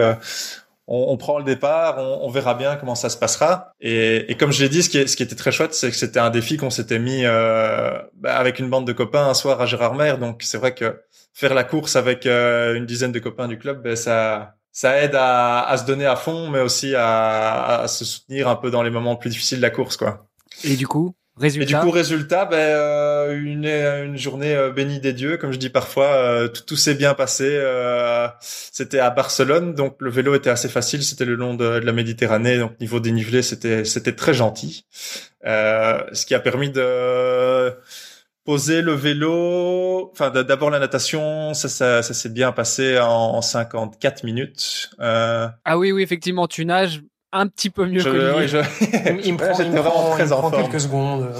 on, 0.87 1.17
prend 1.17 1.39
le 1.39 1.45
départ, 1.45 1.97
on, 1.97 2.29
verra 2.29 2.53
bien 2.53 2.75
comment 2.75 2.95
ça 2.95 3.09
se 3.09 3.17
passera. 3.17 3.73
Et, 3.79 4.35
comme 4.39 4.51
je 4.51 4.61
l'ai 4.61 4.69
dit, 4.69 4.83
ce 4.83 4.89
qui, 4.89 5.23
était 5.23 5.35
très 5.35 5.51
chouette, 5.51 5.73
c'est 5.73 5.89
que 5.89 5.95
c'était 5.95 6.19
un 6.19 6.29
défi 6.29 6.57
qu'on 6.57 6.69
s'était 6.69 6.99
mis 6.99 7.23
bah, 7.23 8.35
avec 8.35 8.59
une 8.59 8.69
bande 8.69 8.85
de 8.85 8.93
copains 8.93 9.27
un 9.27 9.33
soir 9.33 9.59
à 9.59 9.65
Gérardmer. 9.65 10.15
Donc 10.19 10.43
c'est 10.43 10.57
vrai 10.57 10.75
que 10.75 11.01
faire 11.33 11.53
la 11.53 11.63
course 11.63 11.95
avec 11.95 12.25
euh, 12.25 12.75
une 12.75 12.85
dizaine 12.85 13.11
de 13.11 13.19
copains 13.19 13.47
du 13.47 13.57
club, 13.57 13.81
ben, 13.83 13.95
ça 13.95 14.55
ça 14.71 15.01
aide 15.01 15.15
à, 15.15 15.63
à, 15.63 15.77
se 15.77 15.85
donner 15.85 16.05
à 16.05 16.15
fond, 16.15 16.49
mais 16.49 16.61
aussi 16.61 16.95
à, 16.95 17.81
à, 17.81 17.87
se 17.87 18.05
soutenir 18.05 18.47
un 18.47 18.55
peu 18.55 18.71
dans 18.71 18.83
les 18.83 18.89
moments 18.89 19.17
plus 19.17 19.29
difficiles 19.29 19.57
de 19.57 19.61
la 19.61 19.69
course, 19.69 19.97
quoi. 19.97 20.27
Et 20.63 20.77
du 20.77 20.87
coup, 20.87 21.13
résultat. 21.37 21.63
Et 21.63 21.81
du 21.81 21.85
coup, 21.85 21.91
résultat, 21.91 22.45
ben, 22.45 22.57
euh, 22.57 23.37
une, 23.37 23.65
une 23.65 24.17
journée 24.17 24.55
euh, 24.55 24.71
bénie 24.71 24.99
des 24.99 25.13
dieux, 25.13 25.37
comme 25.37 25.51
je 25.51 25.57
dis 25.57 25.69
parfois. 25.69 26.07
Euh, 26.07 26.47
tout, 26.47 26.63
tout 26.63 26.75
s'est 26.77 26.95
bien 26.95 27.13
passé. 27.13 27.47
Euh, 27.49 28.27
c'était 28.39 28.99
à 28.99 29.09
Barcelone, 29.09 29.73
donc 29.73 29.97
le 29.99 30.09
vélo 30.09 30.35
était 30.35 30.49
assez 30.49 30.69
facile. 30.69 31.03
C'était 31.03 31.25
le 31.25 31.35
long 31.35 31.53
de, 31.55 31.79
de, 31.79 31.85
la 31.85 31.91
Méditerranée, 31.91 32.57
donc 32.57 32.79
niveau 32.79 32.99
dénivelé, 32.99 33.41
c'était 33.41 33.83
c'était 33.83 34.15
très 34.15 34.33
gentil. 34.33 34.85
ce 35.43 36.25
qui 36.25 36.33
a 36.33 36.39
permis 36.39 36.69
de 36.69 37.73
poser 38.43 38.81
le 38.81 38.93
vélo, 38.93 40.09
enfin 40.11 40.29
d'abord 40.31 40.69
la 40.69 40.79
natation, 40.79 41.53
ça, 41.53 41.69
ça, 41.69 42.01
ça 42.01 42.13
s'est 42.13 42.29
bien 42.29 42.51
passé 42.51 42.99
en, 42.99 43.41
54 43.41 44.23
minutes. 44.23 44.89
Euh... 44.99 45.47
Ah 45.65 45.77
oui, 45.77 45.91
oui, 45.91 46.01
effectivement, 46.01 46.47
tu 46.47 46.65
nages 46.65 47.01
un 47.31 47.47
petit 47.47 47.69
peu 47.69 47.85
mieux 47.85 47.99
je, 47.99 48.09
que 48.09 48.39
lui. 48.39 48.47
je... 48.47 48.57
il 49.23 49.33
me 49.33 49.37
prend, 49.51 49.57
il 49.61 49.71
me 49.71 49.79
vraiment 49.79 50.11
très 50.11 50.31
en 50.31 50.41
forme. 50.41 50.63
quelques 50.63 50.81
secondes. 50.81 51.31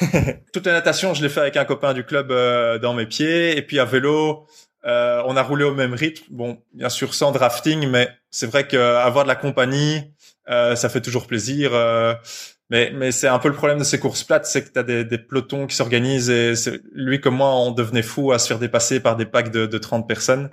Toute 0.52 0.66
la 0.66 0.72
natation, 0.72 1.14
je 1.14 1.22
l'ai 1.22 1.28
fait 1.28 1.40
avec 1.40 1.56
un 1.56 1.64
copain 1.64 1.94
du 1.94 2.04
club 2.04 2.30
euh, 2.30 2.78
dans 2.78 2.94
mes 2.94 3.06
pieds, 3.06 3.56
et 3.56 3.62
puis 3.62 3.78
à 3.78 3.84
vélo, 3.84 4.46
euh, 4.84 5.22
on 5.26 5.36
a 5.36 5.42
roulé 5.42 5.64
au 5.64 5.74
même 5.74 5.94
rythme. 5.94 6.24
Bon, 6.30 6.58
bien 6.74 6.88
sûr 6.88 7.14
sans 7.14 7.32
drafting, 7.32 7.88
mais 7.88 8.08
c'est 8.30 8.46
vrai 8.46 8.66
qu'avoir 8.66 9.24
de 9.24 9.28
la 9.28 9.36
compagnie, 9.36 10.12
euh, 10.50 10.76
ça 10.76 10.88
fait 10.88 11.00
toujours 11.00 11.26
plaisir. 11.26 11.70
Mais, 12.70 12.92
mais 12.94 13.12
c'est 13.12 13.28
un 13.28 13.38
peu 13.38 13.48
le 13.48 13.54
problème 13.54 13.78
de 13.78 13.84
ces 13.84 13.98
courses 13.98 14.24
plates, 14.24 14.44
c'est 14.44 14.62
que 14.62 14.72
tu 14.72 14.78
as 14.78 14.82
des, 14.82 15.04
des, 15.04 15.16
pelotons 15.16 15.66
qui 15.66 15.74
s'organisent 15.74 16.28
et 16.28 16.52
lui 16.92 17.18
comme 17.20 17.36
moi, 17.36 17.54
on 17.54 17.70
devenait 17.70 18.02
fou 18.02 18.32
à 18.32 18.38
se 18.38 18.46
faire 18.46 18.58
dépasser 18.58 19.00
par 19.00 19.16
des 19.16 19.24
packs 19.24 19.50
de, 19.50 19.64
de 19.66 19.78
30 19.78 20.06
personnes. 20.06 20.50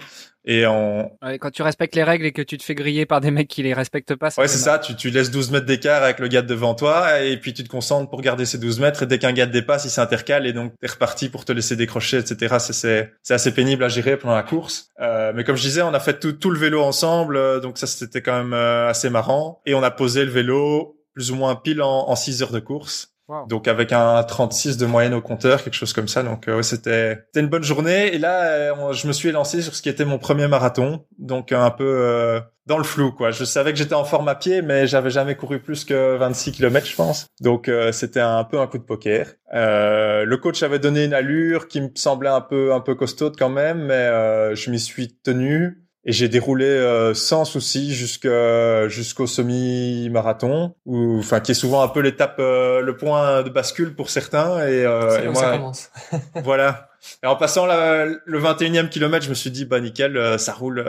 Et 0.48 0.68
on... 0.68 1.12
quand 1.40 1.50
tu 1.50 1.64
respectes 1.64 1.96
les 1.96 2.04
règles 2.04 2.26
et 2.28 2.32
que 2.32 2.42
tu 2.44 2.58
te 2.58 2.64
fais 2.64 2.76
griller 2.76 3.08
par 3.08 3.20
des 3.20 3.32
mecs 3.32 3.48
qui 3.48 3.64
les 3.64 3.74
respectent 3.74 4.16
pas, 4.16 4.30
ouais, 4.38 4.48
c'est 4.48 4.60
ça. 4.60 4.78
Tu, 4.78 4.96
tu 4.96 5.10
laisses 5.10 5.32
12 5.32 5.50
mètres 5.50 5.66
d'écart 5.66 6.04
avec 6.04 6.20
le 6.20 6.28
gars 6.28 6.44
devant 6.44 6.76
toi 6.76 7.20
et 7.22 7.36
puis 7.38 7.54
tu 7.54 7.64
te 7.64 7.70
concentres 7.70 8.10
pour 8.10 8.22
garder 8.22 8.46
ces 8.46 8.60
12 8.60 8.80
mètres 8.80 9.04
et 9.04 9.08
dès 9.08 9.18
qu'un 9.18 9.34
gars 9.34 9.48
te 9.48 9.52
dépasse, 9.52 9.86
il 9.86 9.90
s'intercale 9.90 10.46
et 10.46 10.54
donc 10.54 10.74
t'es 10.80 10.88
reparti 10.88 11.30
pour 11.30 11.46
te 11.46 11.52
laisser 11.52 11.76
décrocher, 11.76 12.18
etc. 12.18 12.58
C'est, 12.60 13.12
c'est 13.24 13.34
assez 13.34 13.54
pénible 13.54 13.84
à 13.84 13.90
gérer 13.90 14.18
pendant 14.18 14.36
la 14.36 14.44
course. 14.44 14.92
Euh, 15.02 15.34
mais 15.36 15.44
comme 15.44 15.56
je 15.56 15.64
disais, 15.64 15.82
on 15.82 15.94
a 15.96 16.00
fait 16.00 16.20
tout, 16.20 16.34
tout 16.34 16.52
le 16.52 16.60
vélo 16.60 16.82
ensemble, 16.84 17.38
euh, 17.38 17.60
donc 17.60 17.80
ça 17.80 17.88
c'était 17.88 18.22
quand 18.22 18.38
même 18.38 18.54
euh, 18.54 18.88
assez 18.88 19.10
marrant. 19.10 19.62
Et 19.66 19.74
on 19.74 19.82
a 19.82 19.90
posé 19.90 20.24
le 20.24 20.32
vélo 20.32 20.95
plus 21.16 21.32
ou 21.32 21.36
moins 21.36 21.56
pile 21.56 21.82
en, 21.82 22.10
en 22.10 22.16
6 22.16 22.44
heures 22.44 22.52
de 22.52 22.60
course. 22.60 23.16
Donc 23.48 23.68
avec 23.68 23.92
un 23.92 24.22
36 24.22 24.78
de 24.78 24.86
moyenne 24.86 25.16
au 25.16 25.22
compteur, 25.22 25.64
quelque 25.64 25.74
chose 25.74 25.94
comme 25.94 26.08
ça. 26.08 26.22
Donc 26.22 26.48
euh, 26.48 26.62
c'était 26.62 27.24
c'était 27.26 27.40
une 27.40 27.50
bonne 27.50 27.64
journée. 27.64 28.14
Et 28.14 28.20
là, 28.20 28.44
euh, 28.44 28.94
je 28.94 29.08
me 29.08 29.14
suis 29.14 29.32
lancé 29.32 29.64
sur 29.64 29.74
ce 29.74 29.82
qui 29.82 29.90
était 29.90 30.06
mon 30.06 30.20
premier 30.20 30.48
marathon, 30.48 31.06
donc 31.18 31.52
un 31.52 31.72
peu 31.72 31.88
euh, 31.88 32.40
dans 32.68 32.78
le 32.78 32.84
flou 32.84 33.12
quoi. 33.12 33.32
Je 33.32 33.44
savais 33.44 33.74
que 33.74 33.80
j'étais 33.80 33.96
en 33.96 34.04
forme 34.04 34.28
à 34.28 34.36
pied, 34.36 34.62
mais 34.62 34.86
j'avais 34.86 35.10
jamais 35.10 35.36
couru 35.36 35.60
plus 35.60 35.86
que 35.86 36.16
26 36.18 36.52
km, 36.52 36.86
je 36.86 36.96
pense. 36.96 37.26
Donc 37.42 37.70
c'était 37.92 38.20
un 38.20 38.44
peu 38.44 38.60
un 38.60 38.68
coup 38.68 38.78
de 38.78 38.84
poker. 38.84 39.34
le 39.52 40.36
coach 40.36 40.62
avait 40.62 40.80
donné 40.80 41.06
une 41.06 41.14
allure 41.14 41.68
qui 41.68 41.82
me 41.82 41.90
semblait 41.96 42.30
un 42.30 42.42
peu 42.42 42.74
un 42.74 42.80
peu 42.80 42.94
costaude 42.94 43.36
quand 43.40 43.50
même, 43.50 43.86
mais 43.86 44.56
je 44.56 44.70
m'y 44.70 44.80
suis 44.80 45.16
tenu 45.24 45.85
et 46.06 46.12
j'ai 46.12 46.30
déroulé 46.30 46.66
euh, 46.66 47.16
sans 47.16 47.46
souci 47.46 47.94
jusqu'au 47.96 49.28
semi-marathon 49.28 50.76
ou 50.86 51.18
enfin 51.18 51.40
qui 51.40 51.52
est 51.52 51.56
souvent 51.56 51.82
un 51.82 51.88
peu 51.88 52.00
l'étape 52.00 52.36
euh, 52.40 52.82
le 52.82 52.96
point 52.96 53.42
de 53.42 53.50
bascule 53.50 53.96
pour 53.96 54.12
certains 54.12 54.60
et, 54.68 54.86
euh, 54.86 55.24
et 55.24 55.26
moi 55.26 55.36
ça 55.42 55.52
commence. 55.52 55.90
voilà. 56.44 56.90
Et 57.24 57.28
en 57.28 57.36
passant 57.36 57.66
la, 57.66 58.06
le 58.06 58.40
21e 58.40 58.90
kilomètre 58.90 59.26
je 59.26 59.30
me 59.30 59.36
suis 59.36 59.50
dit 59.50 59.66
bah 59.66 59.80
nickel 59.80 60.16
euh, 60.16 60.38
ça 60.38 60.54
roule 60.54 60.86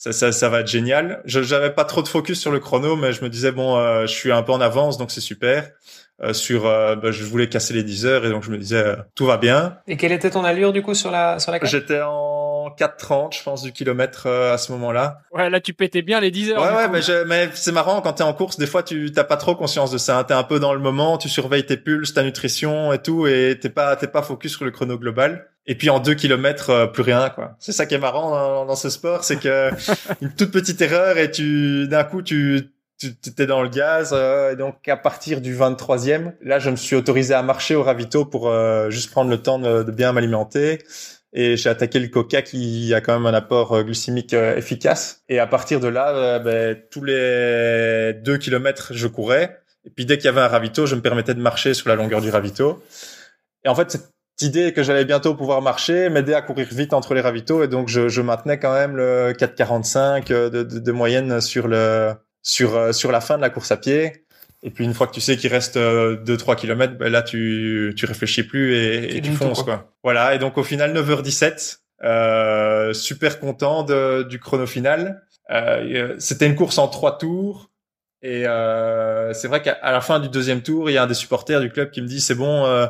ça, 0.00 0.12
ça, 0.12 0.30
ça 0.30 0.48
va 0.48 0.60
être 0.60 0.68
génial. 0.68 1.20
Je 1.24 1.42
j'avais 1.42 1.70
pas 1.70 1.84
trop 1.84 2.02
de 2.02 2.08
focus 2.08 2.40
sur 2.40 2.52
le 2.52 2.60
chrono 2.60 2.94
mais 2.94 3.12
je 3.12 3.24
me 3.24 3.28
disais 3.28 3.50
bon 3.50 3.76
je 4.02 4.12
suis 4.12 4.30
un 4.30 4.44
peu 4.44 4.52
en 4.52 4.60
avance 4.60 4.98
donc 4.98 5.10
c'est 5.10 5.20
super. 5.20 5.72
Sur 6.32 6.62
bah, 6.64 7.10
je 7.10 7.24
voulais 7.24 7.48
casser 7.48 7.74
les 7.74 7.84
10 7.84 8.06
heures 8.06 8.26
et 8.26 8.30
donc 8.30 8.44
je 8.44 8.50
me 8.50 8.58
disais 8.58 8.96
tout 9.16 9.26
va 9.26 9.36
bien. 9.36 9.78
Et 9.88 9.96
quelle 9.96 10.12
était 10.12 10.30
ton 10.30 10.44
allure 10.44 10.72
du 10.72 10.82
coup 10.82 10.94
sur 10.94 11.10
la 11.10 11.40
sur 11.40 11.50
la 11.50 11.58
j'étais 11.64 12.00
en 12.00 12.47
4,30 12.76 13.36
je 13.36 13.42
pense 13.42 13.62
du 13.62 13.72
kilomètre 13.72 14.26
euh, 14.26 14.54
à 14.54 14.58
ce 14.58 14.72
moment-là. 14.72 15.20
Ouais, 15.32 15.50
là 15.50 15.60
tu 15.60 15.74
pétais 15.74 16.02
bien 16.02 16.20
les 16.20 16.30
10 16.30 16.52
heures. 16.52 16.62
Ouais, 16.62 16.74
ouais, 16.74 16.88
mais, 16.88 17.00
mais 17.26 17.50
c'est 17.54 17.72
marrant 17.72 18.00
quand 18.00 18.14
t'es 18.14 18.22
en 18.22 18.32
course, 18.32 18.58
des 18.58 18.66
fois 18.66 18.82
tu 18.82 19.12
t'as 19.12 19.24
pas 19.24 19.36
trop 19.36 19.54
conscience 19.54 19.90
de 19.90 19.98
ça. 19.98 20.18
Hein. 20.18 20.24
T'es 20.24 20.34
un 20.34 20.42
peu 20.42 20.60
dans 20.60 20.74
le 20.74 20.80
moment, 20.80 21.18
tu 21.18 21.28
surveilles 21.28 21.66
tes 21.66 21.76
pulses, 21.76 22.14
ta 22.14 22.22
nutrition 22.22 22.92
et 22.92 22.98
tout, 22.98 23.26
et 23.26 23.58
t'es 23.60 23.68
pas 23.68 23.96
t'es 23.96 24.08
pas 24.08 24.22
focus 24.22 24.56
sur 24.56 24.64
le 24.64 24.70
chrono 24.70 24.98
global. 24.98 25.48
Et 25.66 25.74
puis 25.74 25.90
en 25.90 26.00
deux 26.00 26.14
kilomètres, 26.14 26.70
euh, 26.70 26.86
plus 26.86 27.02
rien, 27.02 27.28
quoi. 27.28 27.56
C'est 27.58 27.72
ça 27.72 27.84
qui 27.84 27.94
est 27.94 27.98
marrant 27.98 28.64
dans, 28.64 28.76
ce 28.76 28.88
sport, 28.88 29.22
c'est 29.22 29.38
que 29.38 29.70
une 30.22 30.32
toute 30.32 30.50
petite 30.50 30.80
erreur 30.80 31.18
et 31.18 31.30
tu 31.30 31.86
d'un 31.88 32.04
coup 32.04 32.22
tu 32.22 32.70
tu 32.98 33.14
étais 33.26 33.46
dans 33.46 33.62
le 33.62 33.68
gaz 33.68 34.10
euh, 34.12 34.52
et 34.52 34.56
donc 34.56 34.88
à 34.88 34.96
partir 34.96 35.40
du 35.40 35.54
23e 35.56 36.32
là 36.42 36.58
je 36.58 36.68
me 36.68 36.74
suis 36.74 36.96
autorisé 36.96 37.32
à 37.32 37.44
marcher 37.44 37.76
au 37.76 37.84
ravito 37.84 38.24
pour 38.24 38.52
juste 38.90 39.12
prendre 39.12 39.30
le 39.30 39.40
temps 39.40 39.60
de 39.60 39.88
bien 39.92 40.12
m'alimenter 40.12 40.80
et 41.32 41.56
j'ai 41.56 41.68
attaqué 41.68 41.98
le 41.98 42.08
coca 42.08 42.42
qui 42.42 42.92
a 42.94 43.00
quand 43.00 43.14
même 43.18 43.26
un 43.26 43.34
apport 43.34 43.72
euh, 43.72 43.82
glycémique 43.82 44.32
euh, 44.34 44.56
efficace. 44.56 45.22
Et 45.28 45.38
à 45.38 45.46
partir 45.46 45.80
de 45.80 45.88
là, 45.88 46.10
euh, 46.10 46.38
ben, 46.38 46.76
tous 46.90 47.04
les 47.04 48.14
deux 48.14 48.38
kilomètres, 48.38 48.92
je 48.94 49.06
courais. 49.06 49.60
Et 49.84 49.90
puis 49.90 50.06
dès 50.06 50.16
qu'il 50.16 50.26
y 50.26 50.28
avait 50.28 50.40
un 50.40 50.48
ravito, 50.48 50.86
je 50.86 50.94
me 50.94 51.02
permettais 51.02 51.34
de 51.34 51.40
marcher 51.40 51.74
sur 51.74 51.88
la 51.88 51.96
longueur 51.96 52.20
du 52.20 52.30
ravito. 52.30 52.82
Et 53.64 53.68
en 53.68 53.74
fait, 53.74 53.90
cette 53.90 54.10
idée 54.40 54.72
que 54.72 54.82
j'allais 54.82 55.04
bientôt 55.04 55.34
pouvoir 55.34 55.60
marcher 55.60 56.08
m'aidait 56.08 56.34
à 56.34 56.42
courir 56.42 56.68
vite 56.70 56.94
entre 56.94 57.14
les 57.14 57.20
ravitaux. 57.20 57.62
Et 57.62 57.68
donc, 57.68 57.88
je, 57.88 58.08
je 58.08 58.22
maintenais 58.22 58.58
quand 58.58 58.72
même 58.72 58.96
le 58.96 59.32
4,45 59.32 60.28
de, 60.28 60.48
de, 60.48 60.78
de, 60.78 60.92
moyenne 60.92 61.40
sur 61.40 61.68
le 61.68 62.12
sur 62.42 62.94
sur 62.94 63.12
la 63.12 63.20
fin 63.20 63.36
de 63.36 63.42
la 63.42 63.50
course 63.50 63.72
à 63.72 63.76
pied. 63.76 64.24
Et 64.62 64.70
puis 64.70 64.84
une 64.84 64.94
fois 64.94 65.06
que 65.06 65.12
tu 65.12 65.20
sais 65.20 65.36
qu'il 65.36 65.50
reste 65.50 65.76
2-3 65.76 65.80
euh, 65.80 66.54
km, 66.54 66.98
ben 66.98 67.12
là 67.12 67.22
tu 67.22 67.94
tu 67.96 68.06
réfléchis 68.06 68.42
plus 68.42 68.74
et, 68.74 69.16
et 69.16 69.20
tu 69.20 69.32
fonces 69.32 69.62
quoi. 69.62 69.92
Voilà. 70.02 70.34
Et 70.34 70.38
donc 70.38 70.58
au 70.58 70.64
final 70.64 70.92
9h17, 70.96 71.78
euh, 72.04 72.92
super 72.92 73.40
content 73.40 73.82
de, 73.84 74.24
du 74.24 74.38
chrono 74.38 74.66
final. 74.66 75.22
Euh, 75.50 76.16
C'était 76.18 76.46
une 76.46 76.56
course 76.56 76.78
en 76.78 76.88
trois 76.88 77.18
tours. 77.18 77.70
Et 78.22 78.46
euh, 78.46 79.32
c'est 79.32 79.46
vrai 79.46 79.62
qu'à 79.62 79.78
la 79.82 80.00
fin 80.00 80.18
du 80.18 80.28
deuxième 80.28 80.62
tour, 80.62 80.90
il 80.90 80.94
y 80.94 80.96
a 80.96 81.04
un 81.04 81.06
des 81.06 81.14
supporters 81.14 81.60
du 81.60 81.70
club 81.70 81.90
qui 81.90 82.02
me 82.02 82.08
dit 82.08 82.20
c'est 82.20 82.34
bon, 82.34 82.66
euh, 82.66 82.86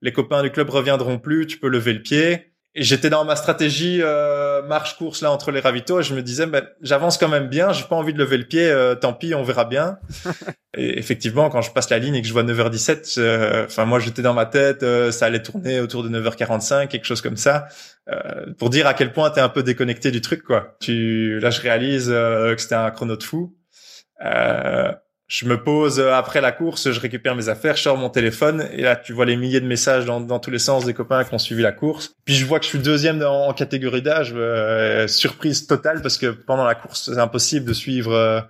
les 0.00 0.12
copains 0.12 0.42
du 0.42 0.50
club 0.50 0.70
reviendront 0.70 1.18
plus, 1.18 1.46
tu 1.46 1.58
peux 1.58 1.68
lever 1.68 1.92
le 1.92 2.02
pied. 2.02 2.51
Et 2.74 2.82
j'étais 2.84 3.10
dans 3.10 3.26
ma 3.26 3.36
stratégie 3.36 4.00
euh, 4.00 4.62
marche 4.62 4.96
course 4.96 5.20
là 5.20 5.30
entre 5.30 5.50
les 5.50 5.60
ravitaux 5.60 6.00
et 6.00 6.02
je 6.02 6.14
me 6.14 6.22
disais 6.22 6.46
ben, 6.46 6.66
j'avance 6.80 7.18
quand 7.18 7.28
même 7.28 7.48
bien, 7.48 7.72
j'ai 7.72 7.84
pas 7.84 7.96
envie 7.96 8.14
de 8.14 8.18
lever 8.18 8.38
le 8.38 8.44
pied, 8.44 8.66
euh, 8.66 8.94
tant 8.94 9.12
pis, 9.12 9.34
on 9.34 9.42
verra 9.42 9.66
bien. 9.66 9.98
et 10.74 10.98
effectivement, 10.98 11.50
quand 11.50 11.60
je 11.60 11.70
passe 11.70 11.90
la 11.90 11.98
ligne 11.98 12.14
et 12.14 12.22
que 12.22 12.28
je 12.28 12.32
vois 12.32 12.44
9h17, 12.44 13.18
euh, 13.18 13.66
enfin 13.66 13.84
moi 13.84 13.98
j'étais 13.98 14.22
dans 14.22 14.32
ma 14.32 14.46
tête, 14.46 14.86
ça 15.10 15.26
allait 15.26 15.42
tourner 15.42 15.80
autour 15.80 16.02
de 16.02 16.08
9h45, 16.08 16.88
quelque 16.88 17.04
chose 17.04 17.20
comme 17.20 17.36
ça, 17.36 17.66
pour 18.58 18.70
dire 18.70 18.86
à 18.86 18.94
quel 18.94 19.12
point 19.12 19.28
t'es 19.30 19.42
un 19.42 19.50
peu 19.50 19.62
déconnecté 19.62 20.10
du 20.10 20.22
truc 20.22 20.42
quoi. 20.42 20.76
Tu 20.80 21.38
là 21.40 21.50
je 21.50 21.60
réalise 21.60 22.06
que 22.08 22.56
c'était 22.56 22.74
un 22.74 22.90
chrono 22.90 23.16
de 23.16 23.22
fou. 23.22 23.54
Je 25.32 25.46
me 25.46 25.62
pose 25.62 25.98
après 25.98 26.40
la 26.40 26.52
course, 26.52 26.90
je 26.90 27.00
récupère 27.00 27.34
mes 27.34 27.48
affaires, 27.48 27.76
je 27.76 27.82
sors 27.82 27.96
mon 27.96 28.10
téléphone 28.10 28.68
et 28.72 28.82
là 28.82 28.96
tu 28.96 29.14
vois 29.14 29.24
les 29.24 29.36
milliers 29.36 29.60
de 29.60 29.66
messages 29.66 30.04
dans, 30.04 30.20
dans 30.20 30.38
tous 30.38 30.50
les 30.50 30.58
sens 30.58 30.84
des 30.84 30.92
copains 30.92 31.24
qui 31.24 31.32
ont 31.32 31.38
suivi 31.38 31.62
la 31.62 31.72
course. 31.72 32.14
Puis 32.26 32.34
je 32.34 32.44
vois 32.44 32.58
que 32.58 32.64
je 32.64 32.70
suis 32.70 32.78
deuxième 32.78 33.22
en, 33.22 33.52
catégorie 33.54 34.02
d'âge, 34.02 34.34
euh, 34.36 35.06
surprise 35.08 35.66
totale 35.66 36.02
parce 36.02 36.18
que 36.18 36.26
pendant 36.26 36.64
la 36.64 36.74
course 36.74 37.10
c'est 37.10 37.18
impossible 37.18 37.66
de 37.66 37.72
suivre 37.72 38.12
euh, 38.12 38.40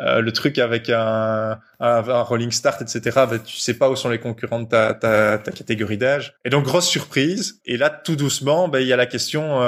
euh, 0.00 0.20
le 0.20 0.32
truc 0.32 0.58
avec 0.58 0.90
un, 0.90 1.56
un, 1.78 2.22
rolling 2.22 2.50
start, 2.50 2.82
etc. 2.82 3.26
Ben, 3.30 3.38
tu 3.38 3.58
sais 3.58 3.74
pas 3.74 3.88
où 3.88 3.94
sont 3.94 4.08
les 4.08 4.18
concurrents 4.18 4.62
de 4.62 4.68
ta, 4.68 4.92
ta, 4.92 5.38
ta 5.38 5.52
catégorie 5.52 5.98
d'âge. 5.98 6.34
Et 6.44 6.50
donc 6.50 6.64
grosse 6.64 6.88
surprise. 6.88 7.60
Et 7.64 7.76
là 7.76 7.90
tout 7.90 8.16
doucement, 8.16 8.66
ben 8.66 8.80
il 8.80 8.88
y 8.88 8.92
a 8.92 8.96
la 8.96 9.06
question 9.06 9.60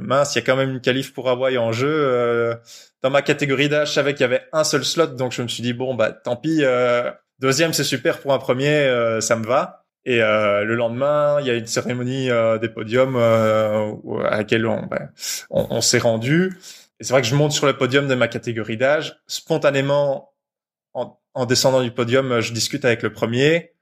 mince, 0.00 0.34
il 0.34 0.38
y 0.38 0.42
a 0.42 0.46
quand 0.46 0.56
même 0.56 0.70
une 0.70 0.80
qualif 0.80 1.12
pour 1.12 1.28
Hawaï 1.28 1.58
en 1.58 1.72
jeu 1.72 2.56
dans 3.02 3.10
ma 3.10 3.22
catégorie 3.22 3.68
d'âge, 3.68 3.88
je 3.88 3.94
savais 3.94 4.12
qu'il 4.14 4.22
y 4.22 4.24
avait 4.24 4.42
un 4.52 4.64
seul 4.64 4.84
slot, 4.84 5.08
donc 5.08 5.32
je 5.32 5.42
me 5.42 5.48
suis 5.48 5.62
dit 5.62 5.72
bon 5.72 5.94
bah 5.94 6.12
tant 6.12 6.36
pis. 6.36 6.64
Euh, 6.64 7.10
deuxième, 7.38 7.72
c'est 7.72 7.84
super 7.84 8.20
pour 8.20 8.32
un 8.32 8.38
premier, 8.38 8.68
euh, 8.68 9.20
ça 9.20 9.36
me 9.36 9.46
va. 9.46 9.84
Et 10.06 10.22
euh, 10.22 10.64
le 10.64 10.74
lendemain, 10.76 11.40
il 11.40 11.46
y 11.46 11.50
a 11.50 11.54
une 11.54 11.66
cérémonie 11.66 12.30
euh, 12.30 12.58
des 12.58 12.70
podiums 12.70 13.16
euh, 13.16 13.92
à 14.24 14.38
laquelle 14.38 14.66
on, 14.66 14.88
on, 15.50 15.66
on 15.70 15.80
s'est 15.82 15.98
rendu. 15.98 16.58
Et 16.98 17.04
c'est 17.04 17.12
vrai 17.12 17.20
que 17.20 17.28
je 17.28 17.34
monte 17.34 17.52
sur 17.52 17.66
le 17.66 17.76
podium 17.76 18.08
de 18.08 18.14
ma 18.14 18.28
catégorie 18.28 18.78
d'âge. 18.78 19.20
Spontanément, 19.26 20.32
en, 20.94 21.18
en 21.34 21.46
descendant 21.46 21.82
du 21.82 21.90
podium, 21.90 22.40
je 22.40 22.52
discute 22.52 22.84
avec 22.84 23.02
le 23.02 23.12
premier 23.12 23.72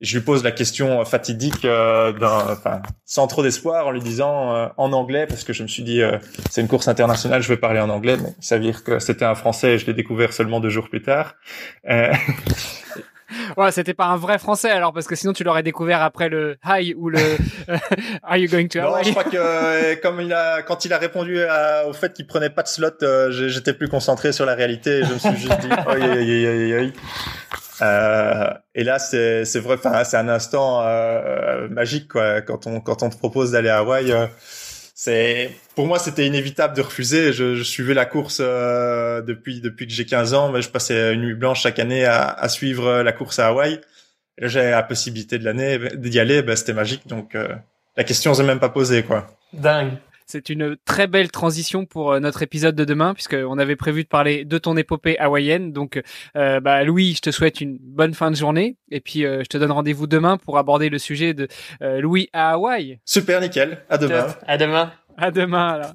je 0.00 0.18
lui 0.18 0.24
pose 0.24 0.44
la 0.44 0.50
question 0.50 1.04
fatidique 1.04 1.64
euh, 1.64 2.12
enfin, 2.20 2.82
sans 3.04 3.26
trop 3.26 3.42
d'espoir 3.42 3.86
en 3.86 3.90
lui 3.90 4.00
disant 4.00 4.54
euh, 4.54 4.68
en 4.76 4.92
anglais 4.92 5.26
parce 5.26 5.42
que 5.42 5.52
je 5.52 5.62
me 5.62 5.68
suis 5.68 5.82
dit 5.82 6.02
euh, 6.02 6.18
c'est 6.50 6.60
une 6.60 6.68
course 6.68 6.88
internationale 6.88 7.42
je 7.42 7.48
vais 7.48 7.56
parler 7.56 7.80
en 7.80 7.88
anglais 7.88 8.16
mais 8.20 8.34
ça 8.40 8.56
veut 8.56 8.64
dire 8.64 8.84
que 8.84 8.98
c'était 8.98 9.24
un 9.24 9.34
français 9.34 9.74
et 9.74 9.78
je 9.78 9.86
l'ai 9.86 9.94
découvert 9.94 10.32
seulement 10.32 10.60
deux 10.60 10.68
jours 10.68 10.90
plus 10.90 11.02
tard. 11.02 11.36
Euh... 11.88 12.12
ouais 13.56 13.72
c'était 13.72 13.94
pas 13.94 14.04
un 14.06 14.16
vrai 14.16 14.38
français 14.38 14.70
alors 14.70 14.92
parce 14.92 15.06
que 15.06 15.16
sinon 15.16 15.32
tu 15.32 15.44
l'aurais 15.44 15.62
découvert 15.62 16.02
après 16.02 16.28
le 16.28 16.58
hi 16.64 16.94
ou 16.94 17.08
le 17.08 17.18
are 18.22 18.36
you 18.36 18.48
going 18.48 18.68
to 18.68 18.78
Hawaii? 18.78 18.98
non 18.98 19.02
je 19.02 19.10
crois 19.10 19.24
que 19.24 19.94
comme 20.02 20.20
il 20.20 20.32
a 20.32 20.62
quand 20.62 20.84
il 20.84 20.92
a 20.92 20.98
répondu 20.98 21.38
au 21.88 21.92
fait 21.94 22.12
qu'il 22.12 22.26
prenait 22.26 22.50
pas 22.50 22.62
de 22.62 22.68
slot 22.68 23.30
j'étais 23.30 23.72
plus 23.72 23.88
concentré 23.88 24.32
sur 24.32 24.44
la 24.44 24.54
réalité 24.54 24.98
et 24.98 25.04
je 25.04 25.14
me 25.14 25.18
suis 25.18 25.36
juste 25.36 25.60
dit 25.60 25.68
oi, 25.86 25.96
oi, 25.96 26.84
oi, 26.84 26.92
euh, 27.82 28.50
et 28.74 28.84
là, 28.84 28.98
c'est 28.98 29.44
c'est 29.44 29.60
vrai, 29.60 29.74
enfin, 29.74 30.04
c'est 30.04 30.16
un 30.16 30.28
instant 30.28 30.82
euh, 30.82 31.68
magique 31.68 32.08
quoi. 32.08 32.40
Quand 32.42 32.66
on 32.66 32.80
quand 32.80 33.02
on 33.02 33.10
te 33.10 33.16
propose 33.16 33.52
d'aller 33.52 33.68
à 33.68 33.78
Hawaï, 33.78 34.12
euh, 34.12 34.26
c'est 34.94 35.50
pour 35.74 35.86
moi 35.86 35.98
c'était 35.98 36.26
inévitable 36.26 36.74
de 36.74 36.82
refuser. 36.82 37.32
Je, 37.32 37.54
je 37.54 37.62
suivais 37.62 37.94
la 37.94 38.06
course 38.06 38.38
euh, 38.40 39.20
depuis 39.22 39.60
depuis 39.60 39.86
que 39.86 39.92
j'ai 39.92 40.06
15 40.06 40.34
ans, 40.34 40.50
mais 40.50 40.62
je 40.62 40.70
passais 40.70 41.14
une 41.14 41.22
nuit 41.22 41.34
blanche 41.34 41.62
chaque 41.62 41.78
année 41.78 42.04
à, 42.04 42.28
à 42.28 42.48
suivre 42.48 43.02
la 43.02 43.12
course 43.12 43.38
à 43.38 43.48
Hawaï. 43.48 43.80
Et 44.38 44.42
là, 44.42 44.48
j'avais 44.48 44.70
la 44.70 44.82
possibilité 44.82 45.38
de 45.38 45.44
l'année 45.44 45.78
d'y 45.96 46.20
aller, 46.20 46.42
ben, 46.42 46.56
c'était 46.56 46.74
magique. 46.74 47.06
Donc 47.06 47.36
la 47.96 48.04
question 48.04 48.34
s'est 48.34 48.42
même 48.42 48.60
pas 48.60 48.68
posée 48.68 49.02
quoi. 49.02 49.26
Dingue. 49.52 49.92
C'est 50.26 50.50
une 50.50 50.76
très 50.84 51.06
belle 51.06 51.30
transition 51.30 51.86
pour 51.86 52.12
euh, 52.12 52.20
notre 52.20 52.42
épisode 52.42 52.74
de 52.74 52.84
demain, 52.84 53.14
puisqu'on 53.14 53.58
avait 53.58 53.76
prévu 53.76 54.02
de 54.02 54.08
parler 54.08 54.44
de 54.44 54.58
ton 54.58 54.76
épopée 54.76 55.16
hawaïenne. 55.18 55.72
Donc, 55.72 56.02
euh, 56.36 56.58
bah, 56.58 56.82
Louis, 56.82 57.14
je 57.14 57.20
te 57.20 57.30
souhaite 57.30 57.60
une 57.60 57.78
bonne 57.80 58.12
fin 58.12 58.32
de 58.32 58.36
journée. 58.36 58.76
Et 58.90 59.00
puis, 59.00 59.24
euh, 59.24 59.42
je 59.44 59.46
te 59.46 59.56
donne 59.56 59.70
rendez-vous 59.70 60.08
demain 60.08 60.36
pour 60.36 60.58
aborder 60.58 60.88
le 60.88 60.98
sujet 60.98 61.32
de 61.32 61.46
Louis 61.80 62.28
à 62.32 62.52
Hawaï. 62.52 62.98
Super, 63.04 63.40
nickel. 63.40 63.78
À 63.88 63.98
demain. 63.98 64.26
À 64.46 64.58
demain. 64.58 64.92
À 65.16 65.30
demain, 65.30 65.68
alors. 65.68 65.94